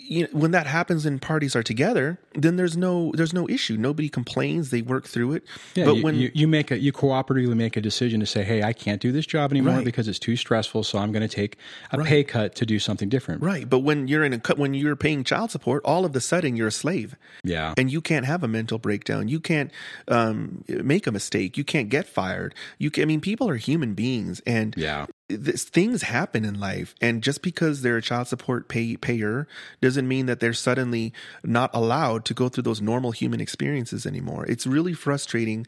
[0.07, 3.75] you know, when that happens and parties are together, then there's no there's no issue.
[3.77, 4.69] Nobody complains.
[4.69, 5.43] They work through it.
[5.73, 8.43] Yeah, but you, when you, you, make a you cooperatively make a decision to say,
[8.43, 9.85] hey, I can't do this job anymore right.
[9.85, 11.57] because it's too stressful, so I'm going to take
[11.91, 12.07] a right.
[12.07, 13.41] pay cut to do something different.
[13.41, 13.69] Right.
[13.69, 16.55] But when you're in a cut when you're paying child support, all of a sudden
[16.55, 17.15] you're a slave.
[17.43, 17.73] Yeah.
[17.77, 19.27] And you can't have a mental breakdown.
[19.27, 19.71] You can't
[20.07, 21.57] um, make a mistake.
[21.57, 22.53] You can't get fired.
[22.77, 26.93] You can, I mean, people are human beings, and yeah this, things happen in life
[27.01, 29.47] and just because they're a child support pay, payer
[29.81, 34.45] doesn't mean that they're suddenly not allowed to go through those normal human experiences anymore.
[34.45, 35.65] It's really frustrating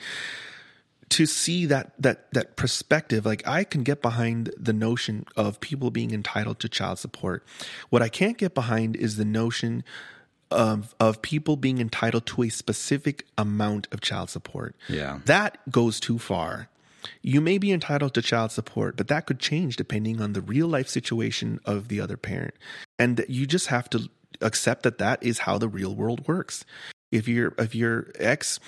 [1.10, 3.26] to see that that that perspective.
[3.26, 7.46] Like i can get behind the notion of people being entitled to child support.
[7.90, 9.84] What i can't get behind is the notion
[10.52, 14.76] of of people being entitled to a specific amount of child support.
[14.88, 15.20] Yeah.
[15.26, 16.70] That goes too far
[17.22, 20.68] you may be entitled to child support, but that could change depending on the real
[20.68, 22.56] life situation of the other parent.
[23.00, 24.10] And you just have to
[24.42, 26.66] accept that that is how the real world works.
[27.12, 28.60] If your if your ex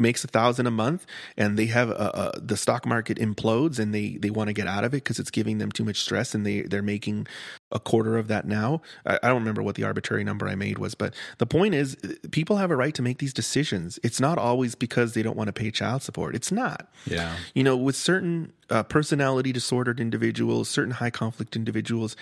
[0.00, 3.94] makes a thousand a month and they have a, a, the stock market implodes and
[3.94, 6.34] they they want to get out of it because it's giving them too much stress
[6.34, 7.26] and they they're making
[7.72, 8.80] a quarter of that now.
[9.06, 11.96] I, I, don't remember what the arbitrary number i made was but the point is
[12.04, 13.98] uh, people have a right to make these decisions.
[14.02, 16.34] It's not always because they don't want to pay child support.
[16.34, 16.90] It's not.
[17.06, 17.36] Yeah.
[17.54, 22.16] You know with certain uh, personality disordered individuals certain high conflict individuals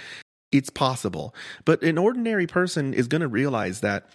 [0.50, 1.34] it's possible.
[1.64, 4.10] But an ordinary person is going to realize that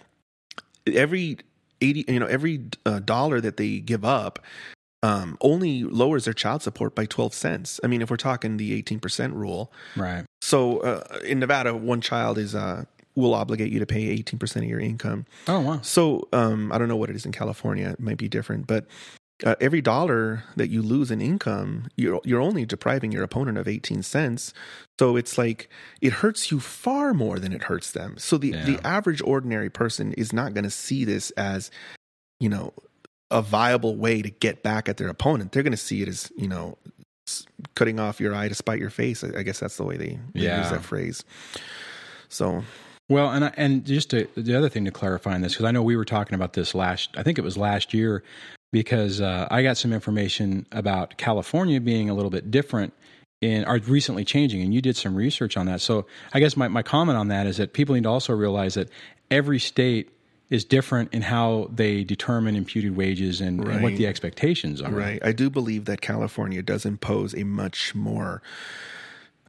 [0.86, 1.38] every
[1.84, 4.38] 80 you know every uh, dollar that they give up
[5.04, 7.78] um, only lowers their child support by 12 cents.
[7.84, 9.70] I mean, if we're talking the 18% rule.
[9.96, 10.24] Right.
[10.40, 14.64] So uh, in Nevada, one child is uh, will obligate you to pay 18% of
[14.64, 15.26] your income.
[15.46, 15.80] Oh, wow.
[15.82, 17.90] So um, I don't know what it is in California.
[17.90, 18.86] It might be different, but
[19.42, 23.66] uh, every dollar that you lose in income, you're you're only depriving your opponent of
[23.66, 24.54] 18 cents.
[24.98, 25.68] So it's like
[26.00, 28.16] it hurts you far more than it hurts them.
[28.18, 28.64] So the yeah.
[28.64, 31.70] the average ordinary person is not going to see this as,
[32.38, 32.72] you know,
[33.30, 35.52] a viable way to get back at their opponent.
[35.52, 36.78] They're going to see it as, you know,
[37.74, 39.24] cutting off your eye to spite your face.
[39.24, 40.60] I, I guess that's the way they, they yeah.
[40.60, 41.24] use that phrase.
[42.28, 42.62] So
[43.08, 45.82] well, and and just to, the other thing to clarify on this, because I know
[45.82, 48.22] we were talking about this last, I think it was last year
[48.74, 52.92] because uh, I got some information about California being a little bit different
[53.40, 55.80] in are recently changing, and you did some research on that.
[55.80, 58.74] So I guess my, my comment on that is that people need to also realize
[58.74, 58.88] that
[59.30, 60.10] every state
[60.50, 63.74] is different in how they determine imputed wages and, right.
[63.74, 64.90] and what the expectations are.
[64.90, 65.24] Right.
[65.24, 68.42] I do believe that California does impose a much more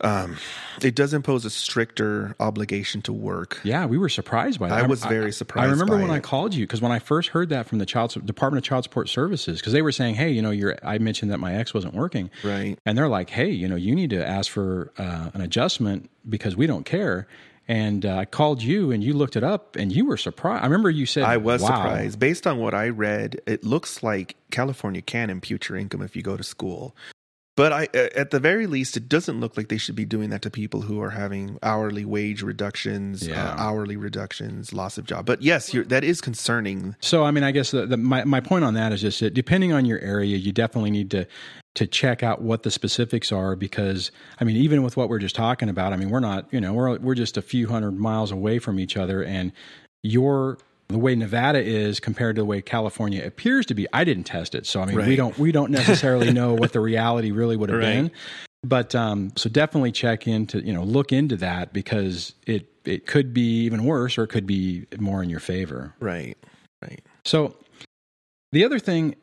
[0.01, 0.37] um,
[0.81, 3.61] it does impose a stricter obligation to work.
[3.63, 4.83] Yeah, we were surprised by that.
[4.83, 5.67] I was very surprised.
[5.67, 6.13] I remember when it.
[6.13, 8.83] I called you because when I first heard that from the child Department of Child
[8.83, 11.73] Support Services, because they were saying, "Hey, you know, you're." I mentioned that my ex
[11.73, 12.77] wasn't working, right?
[12.85, 16.55] And they're like, "Hey, you know, you need to ask for uh, an adjustment because
[16.55, 17.27] we don't care."
[17.67, 20.61] And uh, I called you, and you looked it up, and you were surprised.
[20.61, 21.69] I remember you said, "I was wow.
[21.69, 26.17] surprised." Based on what I read, it looks like California can impute your income if
[26.17, 26.95] you go to school.
[27.55, 30.41] But I, at the very least, it doesn't look like they should be doing that
[30.41, 33.51] to people who are having hourly wage reductions, Yeah.
[33.51, 35.25] uh, hourly reductions, loss of job.
[35.25, 36.97] But yes, you're, that is concerning.
[36.99, 39.33] So, I mean, I guess the, the, my my point on that is just that
[39.33, 41.25] depending on your area, you definitely need to
[41.75, 45.35] to check out what the specifics are because I mean, even with what we're just
[45.35, 48.31] talking about, I mean, we're not, you know, we're we're just a few hundred miles
[48.31, 49.53] away from each other, and
[50.03, 53.87] your the way Nevada is compared to the way California appears to be.
[53.91, 56.79] I didn't test it, so I mean, we don't we don't necessarily know what the
[56.79, 57.95] reality really would have Right.
[57.95, 58.11] been.
[58.63, 63.33] But um, so definitely check into you know look into that because it it could
[63.33, 65.93] be even worse or it could be more in your favor.
[65.99, 66.37] Right.
[66.81, 67.01] Right.
[67.23, 67.55] So
[68.51, 69.15] the other thing,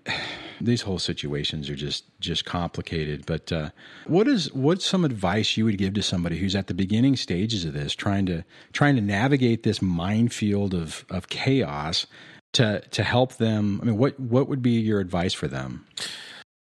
[0.64, 3.26] these whole situations are just just complicated.
[3.26, 3.70] But uh,
[4.06, 7.64] what is what's some advice you would give to somebody who's at the beginning stages
[7.64, 12.06] of this, trying to trying to navigate this minefield of of chaos
[12.54, 13.80] to to help them?
[13.82, 15.86] I mean, what what would be your advice for them?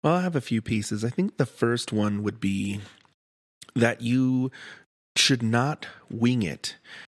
[0.04, 1.04] Well, I have a few pieces.
[1.04, 2.80] I think the first one would be
[3.76, 4.52] that you
[5.16, 6.78] should not wing it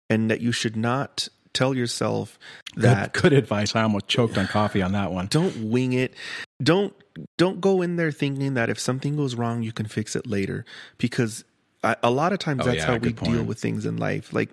[0.09, 2.39] and that you should not tell yourself
[2.76, 3.76] that good, good advice.
[3.76, 5.26] I almost choked on coffee on that one.
[5.26, 6.14] don't wing it
[6.63, 6.95] don't
[7.39, 10.65] don't go in there thinking that if something goes wrong you can fix it later
[10.99, 11.45] because
[11.83, 13.33] a lot of times Oh, that's yeah, how we point.
[13.33, 14.51] deal with things in life like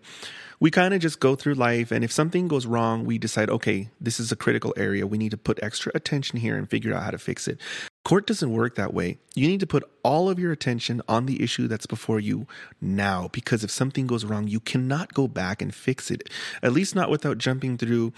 [0.60, 3.90] we kind of just go through life and if something goes wrong we decide okay
[4.02, 5.06] this is a critical area.
[5.06, 7.60] We need to put extra attention here and figure out how to fix it.
[8.06, 9.18] Court doesn't work that way.
[9.36, 12.48] You need to put all of your attention on the issue that's before you
[12.80, 16.30] now because if something goes wrong you cannot go back and fix it
[16.64, 18.14] at least not without jumping through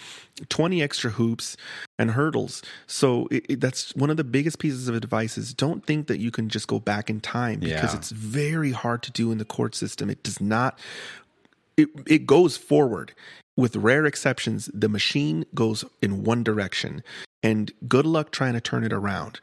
[0.48, 1.58] 20 extra hoops
[1.98, 2.62] and hurdles.
[2.88, 6.20] So it, it- that's one of the biggest pieces of advice is don't think that
[6.20, 7.98] you can just go back in time because Yeah.
[8.00, 10.10] it's very hard to do in the court system.
[10.10, 10.80] It does not
[11.80, 13.14] it it goes forward.
[13.58, 17.04] With rare exceptions, the machine goes in one direction,
[17.44, 19.42] and good luck trying to turn it around.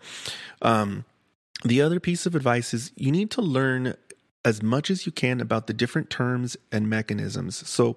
[0.62, 1.04] Um,
[1.64, 3.94] the other piece of advice is you need to learn
[4.44, 7.68] as much as you can about the different terms and mechanisms.
[7.68, 7.96] So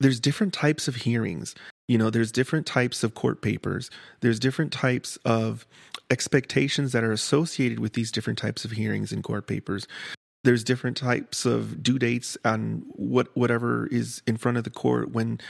[0.00, 1.54] there's different types of hearings.
[1.86, 3.90] You know, there's different types of court papers.
[4.20, 5.66] There's different types of
[6.10, 9.86] expectations that are associated with these different types of hearings and court papers
[10.44, 15.10] there's different types of due dates on what whatever is in front of the court
[15.12, 15.40] when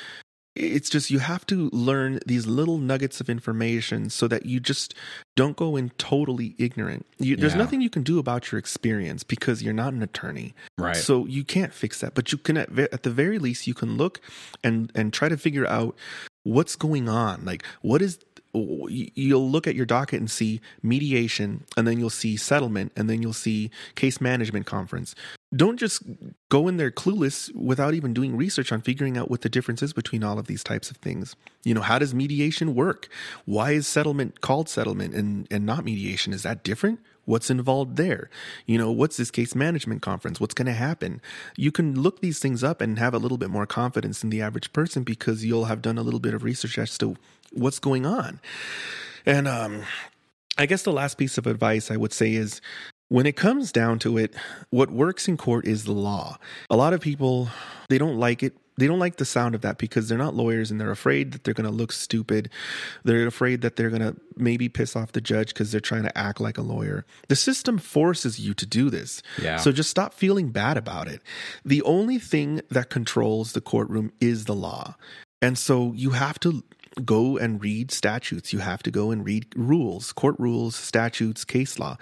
[0.57, 4.95] it's just you have to learn these little nuggets of information so that you just
[5.35, 7.05] don't go in totally ignorant.
[7.19, 7.59] You, there's Yeah.
[7.59, 10.55] nothing you can do about your experience because you're not an attorney.
[10.79, 10.95] Right.
[10.95, 13.97] So you can't fix that, but you can at, at the very least you can
[13.97, 14.21] look
[14.63, 15.97] and and try to figure out
[16.45, 17.45] what's going on.
[17.45, 18.21] Like what is
[18.55, 23.21] you'll look at your docket and see mediation and then you'll see settlement and then
[23.21, 25.15] you'll see case management conference.
[25.55, 26.03] Don't just
[26.49, 29.93] go in there clueless without even doing research on figuring out what the difference is
[29.93, 31.37] between all of these types of things.
[31.65, 33.09] You know, how does mediation work?
[33.45, 36.33] Why is settlement called settlement and, and not mediation?
[36.33, 37.01] Is that different?
[37.25, 38.29] What's involved there?
[38.67, 40.41] You know, what's this case management conference?
[40.41, 41.21] What's going to happen?
[41.57, 44.43] You can look these things up and have a little bit more confidence in the
[44.43, 47.17] average person because you'll have done a little bit of research as to
[47.53, 48.41] what's going on.
[49.27, 49.83] And um,
[50.59, 52.61] I guess the last piece of advice I would say is
[53.09, 54.35] when it comes down to it,
[54.71, 56.39] what works in court is the law.
[56.71, 57.49] A lot of people,
[57.89, 58.55] they don't like it.
[58.77, 61.45] They don't like the sound of that because they're not lawyers and they're afraid that
[61.45, 62.51] they're going to look stupid.
[63.05, 66.19] They're afraid that they're going to maybe piss off the judge because they're trying to
[66.19, 67.05] act like a lawyer.
[67.29, 69.23] The system forces you to do this.
[69.41, 69.59] Yeah.
[69.59, 71.23] So just stop feeling bad about it.
[71.65, 74.97] The only thing that controls the courtroom is the law.
[75.41, 76.65] And so you have to
[77.05, 78.53] go and read statutes.
[78.53, 81.97] You have to go and read rules, court rules, statutes, case law.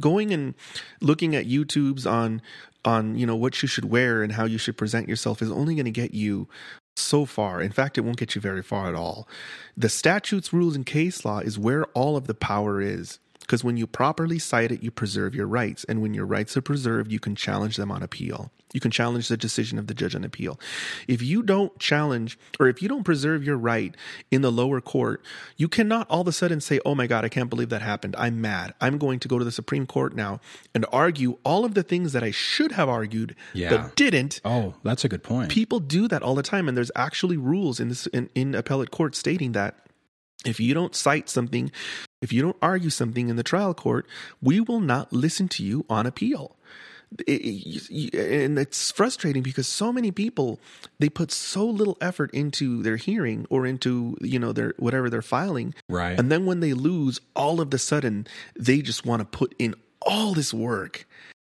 [0.00, 0.54] Going and
[1.00, 2.42] looking at YouTubes on
[2.84, 5.74] on you know what you should wear and how you should present yourself is only
[5.74, 6.48] going to get you
[6.96, 7.60] so far.
[7.60, 9.28] In fact, it won't get you very far at all.
[9.76, 13.18] The statutes, rules, and case law is where all of the power is.
[13.42, 15.84] Because when you properly cite it, you preserve your rights.
[15.84, 18.50] And when your rights are preserved, you can challenge them on appeal.
[18.72, 20.58] You can challenge the decision of the judge on appeal.
[21.06, 23.94] If you don't challenge or if you don't preserve your right
[24.30, 25.22] in the lower court,
[25.58, 28.14] you cannot all of a sudden say, Oh my God, I can't believe that happened.
[28.18, 28.72] I'm mad.
[28.80, 30.40] I'm going to go to the Supreme Court now
[30.74, 33.70] and argue all of the things that I should have argued Yeah.
[33.70, 35.50] but didn't oh, that's a good point.
[35.50, 38.90] people do that all the time and there's actually rules in this in, in appellate
[38.90, 39.76] court stating that
[40.46, 41.70] if you don't cite something
[42.22, 44.06] if you don't argue something in the trial court
[44.40, 46.56] we will not listen to you on appeal.
[47.26, 47.42] It-
[47.90, 48.14] it-
[48.44, 50.58] and it's frustrating because so many people
[50.98, 55.20] they put so little effort into their hearing or into you know their whatever they're
[55.20, 55.74] filing.
[55.90, 56.18] Right.
[56.18, 58.26] and then when they lose all of the sudden
[58.58, 61.06] they just want to put in all this work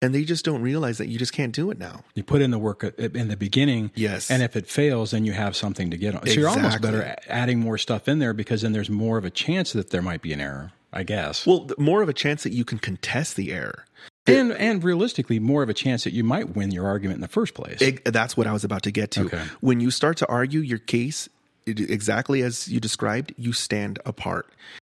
[0.03, 2.51] and they just don't realize that you just can't do it now you put in
[2.51, 3.91] the work uh, in the beginning.
[3.95, 6.27] yes And if it fails, then you have something to get on.
[6.27, 9.31] So you're almost better adding more stuff in there because then there's more of a
[9.31, 10.73] chance that there might be an error.
[10.93, 11.47] I guess.
[11.47, 13.85] Well, more of a chance that you can contest the error.
[14.27, 17.29] and and realistically, more of a chance that you might win your argument in the
[17.29, 17.83] first place.
[17.83, 19.27] Eg- that's what I was about to get to.
[19.27, 19.43] Okay.
[19.61, 21.29] When you start to argue your case
[21.67, 24.47] it- exactly as you described, you stand apart.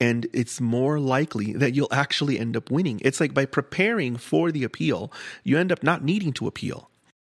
[0.01, 3.01] And it's more likely that you'll actually end up winning.
[3.05, 5.13] It's like by preparing for the appeal,
[5.45, 6.91] you end up not needing to appeal.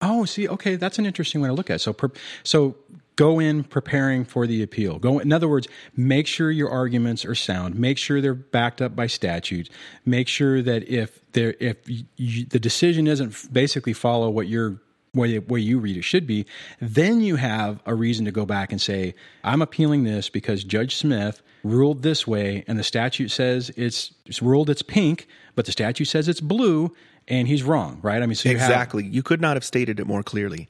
[0.03, 1.79] Oh, see, okay, that's an interesting way to look at it.
[1.81, 1.95] So,
[2.43, 2.77] so
[3.17, 4.99] go in preparing for the appeal.
[4.99, 7.77] Go, in other words, make sure your arguments are sound.
[7.77, 9.69] Make sure they're backed up by statute.
[10.07, 14.81] Make sure that if there, if you, the decision doesn't basically follow what you're
[15.13, 16.47] way you read it should be,
[16.81, 20.97] then you have a reason to go back and say, I'm appealing this because Judge
[20.97, 25.73] Smith ruled this way, and the statute says it's, it's ruled it's pink, but the
[25.73, 26.95] statute says it's blue,
[27.29, 28.23] and he's wrong, right?
[28.23, 29.05] I mean, so you have Exactly.
[29.07, 30.69] you could not have stated it more clearly.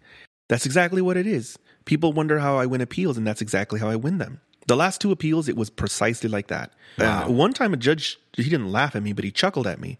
[0.49, 1.59] That's exactly what it is.
[1.85, 4.41] People wonder how I win appeals, and that's exactly how I win them.
[4.67, 6.73] The last two appeals, it was precisely like that.
[6.99, 7.25] Wow.
[7.27, 9.99] Uh, one time, a judge he didn't laugh at me, but he chuckled at me.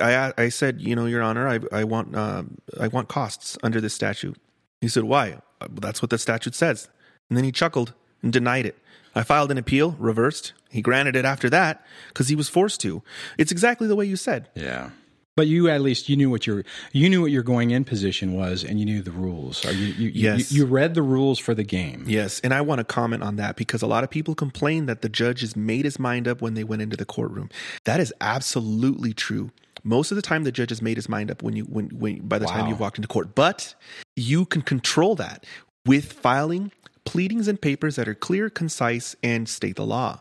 [0.00, 2.42] I I said, you know, Your Honor, I I want uh,
[2.80, 4.36] I want costs under this statute.
[4.80, 5.38] He said, why?
[5.60, 6.88] "Uh, That's what the statute says.
[7.28, 7.92] And then he chuckled
[8.22, 8.76] and denied it.
[9.14, 10.52] I filed an appeal, reversed.
[10.70, 13.02] He granted it after that because he was forced to.
[13.38, 14.48] It's exactly the way you said.
[14.54, 14.90] Yeah.
[15.36, 18.34] But you at least you knew what your you knew what your going in position
[18.34, 19.64] was, and you knew the rules.
[19.64, 20.52] Or you, you, you- Yes.
[20.52, 22.04] you, you read the rules for the game.
[22.06, 25.02] Yes, and I want to comment on that because a lot of people complain that
[25.02, 27.48] the judge has made his mind up when they went into the courtroom.
[27.84, 29.50] That is absolutely true.
[29.82, 32.18] Most of the time, the judge has made his mind up when you when, when
[32.28, 33.34] by the time you've walked into court.
[33.34, 33.74] But
[34.16, 35.46] you can control that
[35.86, 36.70] with filing
[37.10, 40.20] pleadings and papers that are clear, concise, and state the law.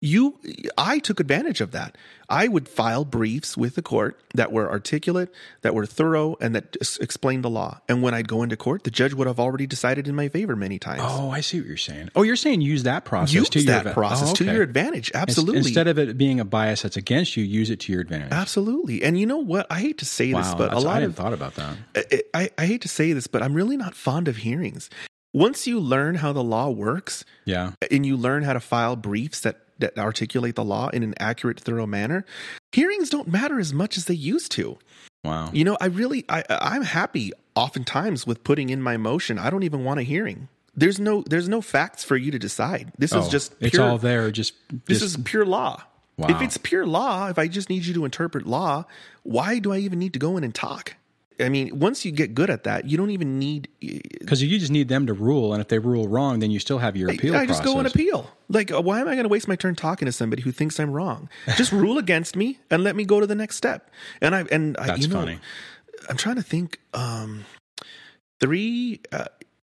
[0.00, 0.38] You,
[0.76, 1.96] I took advantage of that.
[2.28, 5.32] I would file briefs with the court that were articulate,
[5.62, 7.80] that were thorough, and that explained the law.
[7.88, 10.56] And when I'd go into court, the judge would have already decided in my favor
[10.56, 11.00] many times.
[11.04, 12.10] Oh, I see what you're saying.
[12.16, 14.62] Oh, you're saying use that process use to your that adva- process Oh, to your
[14.62, 15.10] advantage.
[15.14, 15.58] Absolutely.
[15.60, 18.32] Instead of it being a bias that's against you, use it to your advantage.
[18.32, 19.02] Absolutely.
[19.04, 19.66] And you know what?
[19.70, 21.76] I hate to say this, but a that's- I lot hadn't of thought about that.
[21.96, 24.90] I, I, I hate to say this, but I'm really not fond of hearings.
[25.34, 27.72] Once you learn how the law works Yeah.
[27.90, 31.58] and you learn how to file briefs that, that articulate the law in an accurate,
[31.60, 32.24] thorough manner,
[32.72, 34.78] hearings don't matter as much as they used to.
[35.24, 35.50] Wow.
[35.52, 39.38] You know, I really, I, I'm happy oftentimes with putting in my motion.
[39.38, 40.48] I don't even want a hearing.
[40.76, 42.92] There's no, there's no facts for you to decide.
[42.98, 44.30] This Oh, is just it's pure, all there.
[44.30, 44.54] Just
[44.86, 45.82] This is pure law.
[46.16, 46.28] Wow.
[46.28, 48.84] If it's pure law, if I just need you to interpret law,
[49.24, 50.94] why do I even need to go in and talk?
[51.40, 53.68] I mean, once you get good at that, you don't even need.
[53.80, 56.78] because you just need them to rule, and if they rule wrong, then you still
[56.78, 57.34] have your appeal.
[57.34, 58.30] I just go and appeal.
[58.48, 60.78] Like, uh, why am I going to waste my turn talking to somebody who thinks
[60.78, 61.28] I'm wrong?
[61.56, 63.90] Just rule against me and let me go to the next step.
[64.20, 65.38] And I and I, That's you know, funny.
[66.08, 66.80] I'm trying to think.
[66.92, 67.44] Um,
[68.40, 69.00] three.
[69.10, 69.26] Uh,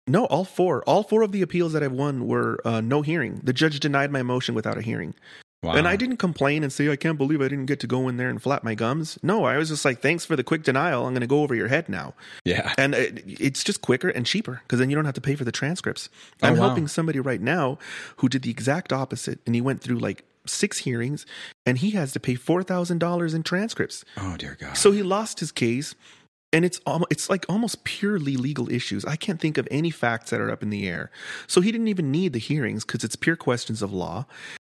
[0.06, 0.82] no, all four.
[0.84, 3.40] All four of the appeals that I've won were uh, no hearing.
[3.42, 5.14] The judge denied my motion without a hearing.
[5.62, 5.72] Wow.
[5.72, 8.16] And I didn't complain and say, I can't believe I didn't get to go in
[8.16, 9.18] there and flap my gums.
[9.24, 11.04] No, I was just like, thanks for the quick denial.
[11.04, 12.14] I'm going to go over your head now.
[12.44, 12.72] Yeah.
[12.78, 15.44] And it, it's just quicker and cheaper because then you don't have to pay for
[15.44, 16.10] the transcripts.
[16.42, 16.68] Oh, I'm wow.
[16.68, 17.78] helping somebody right now
[18.18, 19.40] who did the exact opposite.
[19.46, 21.26] And he went through like six hearings
[21.66, 24.04] and he has to pay $4,000 in transcripts.
[24.16, 24.76] Oh dear God.
[24.76, 25.96] So he lost his case.
[26.50, 29.04] And it's almost, it's like almost purely legal issues.
[29.04, 31.10] I can't think of any facts that are up in the air.
[31.46, 34.24] So he didn't even need the hearings because it's pure questions of law.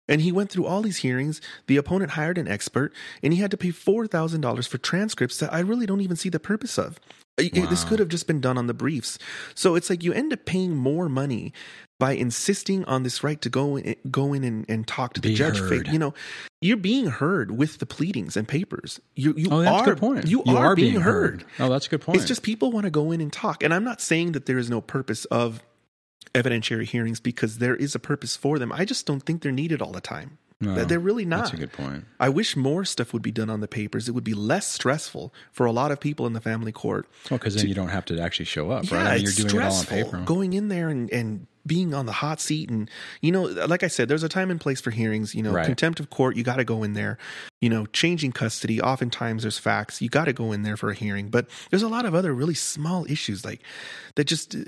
[0.09, 1.41] And he went through all these hearings.
[1.67, 2.93] The opponent hired an expert,
[3.23, 6.17] and he had to pay four thousand dollars for transcripts that I really don't even
[6.17, 6.99] see the purpose of.
[7.39, 9.19] I- This could have just been done on the briefs.
[9.55, 11.53] So it's like you end up paying more money
[12.01, 15.29] by insisting on this right to go in, go in and, and talk to the
[15.31, 15.59] Be judge.
[15.59, 15.89] heard.
[15.89, 16.15] You know,
[16.61, 19.01] you're being heard with the pleadings and papers.
[19.15, 20.27] You you oh, that's are a good point.
[20.27, 21.45] You, are, being, heard.
[21.61, 22.17] Oh, that's a good point.
[22.19, 23.63] It's just people want to go in and talk.
[23.63, 25.63] And I'm not saying that there is no purpose of
[26.43, 28.71] evidentiary hearings because there is a purpose for them.
[28.73, 30.39] I just don't think they're needed all the time.
[30.61, 31.45] No, They're- really not.
[31.45, 32.05] That's a good point.
[32.19, 34.09] I wish more stuff would be done on the papers.
[34.09, 37.07] It would be less stressful for a lot of people in the family court.
[37.31, 39.07] Well, because then you don't have to actually show up, Yeah, right?
[39.07, 40.23] I mean, you're doing it all on paper.
[40.25, 42.69] going in there and, and being on the hot seat.
[42.71, 42.91] And,
[43.21, 45.35] you know, like I said, there's a time and place for hearings.
[45.35, 45.67] You know, Right.
[45.67, 47.19] contempt of court, you got to go in there.
[47.61, 50.01] You know, changing custody, oftentimes there's facts.
[50.01, 51.29] You got to go in there for a hearing.
[51.29, 53.63] But there's a lot of other really small issues like
[54.17, 54.59] that just, uh,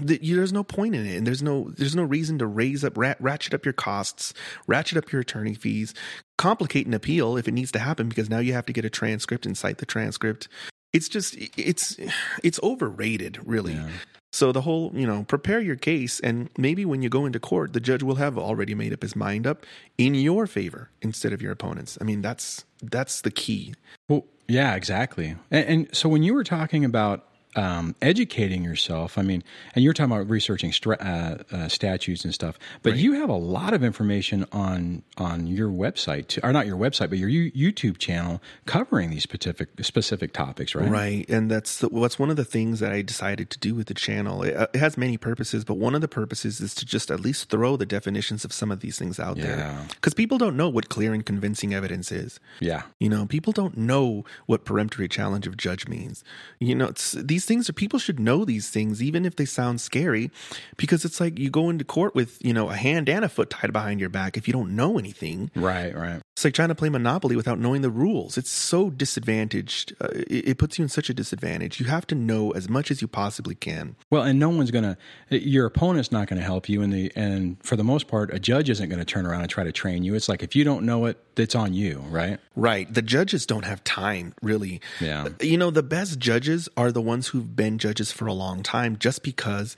[0.00, 1.16] that you, there's no point in it.
[1.16, 4.34] And there's no, there's no reason to raise up, rat, ratchet up your costs,
[4.66, 5.94] ratchet up your attorney fees,
[6.38, 8.90] complicate an appeal if it needs to happen because now you have to get a
[8.90, 10.48] transcript and cite the transcript.
[10.92, 11.96] It's just, it's,
[12.42, 13.74] it's overrated, really.
[13.74, 13.88] Yeah.
[14.32, 17.74] So the whole, you know, prepare your case and maybe when you go into court,
[17.74, 19.66] the judge will have already made up his mind up
[19.98, 21.98] in your favor instead of your opponent's.
[22.00, 23.74] I mean, that's that's the key.
[24.08, 25.36] Well, yeah, exactly.
[25.50, 27.26] And, and so when you were talking about
[27.56, 29.18] um, educating yourself.
[29.18, 29.42] I mean,
[29.74, 32.98] and you're talking about researching stra- uh, uh, statutes and stuff, but Right.
[33.00, 37.18] you have a lot of information on on your website, or not your website, but
[37.18, 40.88] your U- YouTube channel covering these specific specific topics, right?
[40.90, 43.86] Right, and that's the, what's one of the things that I decided to do with
[43.88, 44.42] the channel.
[44.42, 47.20] It, uh, it has many purposes, but one of the purposes is to just at
[47.20, 50.68] least throw the definitions of some of these things out there, because people don't know
[50.68, 52.40] what clear and convincing evidence is.
[52.60, 52.82] Yeah.
[52.98, 56.24] You know, people don't know what peremptory challenge of judge means.
[56.58, 57.12] You know, it's,
[57.42, 60.30] these things are people should know these things, even if they sound scary,
[60.76, 63.50] because it's like you go into court with you know a hand and a foot
[63.50, 65.50] tied behind your back if you don't know anything.
[65.56, 65.92] Right.
[65.92, 66.22] Right.
[66.34, 68.38] It's like trying to play Monopoly without knowing the rules.
[68.38, 69.94] It's so disadvantaged.
[70.00, 71.78] Uh, it, it puts you in such a disadvantage.
[71.78, 73.96] You have to know as much as you possibly can.
[74.08, 74.96] Well, and no one's gonna.
[75.28, 78.70] Your opponent's not gonna help you, and the and for the most part, a judge
[78.70, 80.14] isn't gonna turn around and try to train you.
[80.14, 82.40] It's like if you don't know it, it's on you, right?
[82.56, 82.92] Right.
[82.92, 84.80] The judges don't have time, really.
[85.00, 85.28] Yeah.
[85.40, 88.96] You know, the best judges are the ones who've been judges for a long time
[88.96, 89.76] just because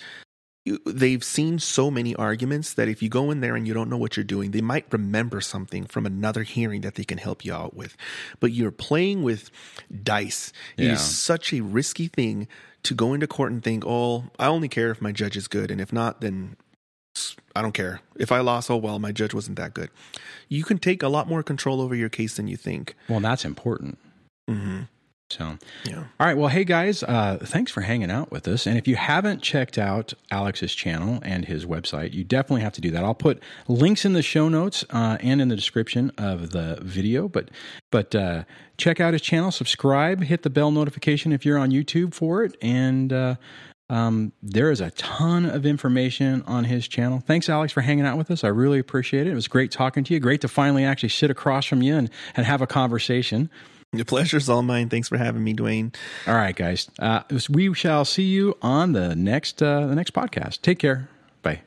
[0.86, 3.96] they've seen so many arguments that if you go in there and you don't know
[3.98, 7.52] what you're doing, they might remember something from another hearing that they can help you
[7.52, 7.96] out with.
[8.40, 9.50] But you're playing with
[10.02, 10.52] dice.
[10.76, 10.92] It Yeah.
[10.94, 12.48] is such a risky thing
[12.84, 15.70] to go into court and think, oh, I only care if my judge is good.
[15.70, 16.56] And if not, then
[17.54, 18.00] I don't care.
[18.16, 19.90] If I lost, oh, well, my judge wasn't that good.
[20.48, 22.94] You can take a lot more control over your case than you think.
[23.08, 23.98] Well, that's important.
[24.48, 24.82] hmm
[25.30, 26.04] So, Yeah.
[26.20, 26.36] all right.
[26.36, 28.66] Well, hey guys, uh, thanks for hanging out with us.
[28.66, 32.80] And if you haven't checked out Alex's channel and his website, you definitely have to
[32.80, 33.02] do that.
[33.04, 37.26] I'll put links in the show notes uh, and in the description of the video.
[37.28, 37.50] But
[37.90, 38.44] but uh,
[38.76, 42.56] check out his channel, subscribe, hit the bell notification if you're on YouTube for it,
[42.62, 43.12] and.
[43.12, 43.34] Uh,
[43.90, 47.20] um, there is a ton of information on his channel.
[47.20, 48.42] Thanks, Alex, for hanging out with us.
[48.42, 49.30] I really appreciate it.
[49.30, 50.20] It was great talking to you.
[50.20, 53.50] Great to finally actually sit across from you and, and have a conversation.
[53.96, 54.88] The pleasure's all mine.
[54.88, 55.94] Thanks for having me, Dwayne.
[56.26, 56.90] All right, guys.
[56.98, 60.62] Uh, we shall see you on the next uh, the next podcast.
[60.62, 61.08] Take care.
[61.42, 61.62] Bye.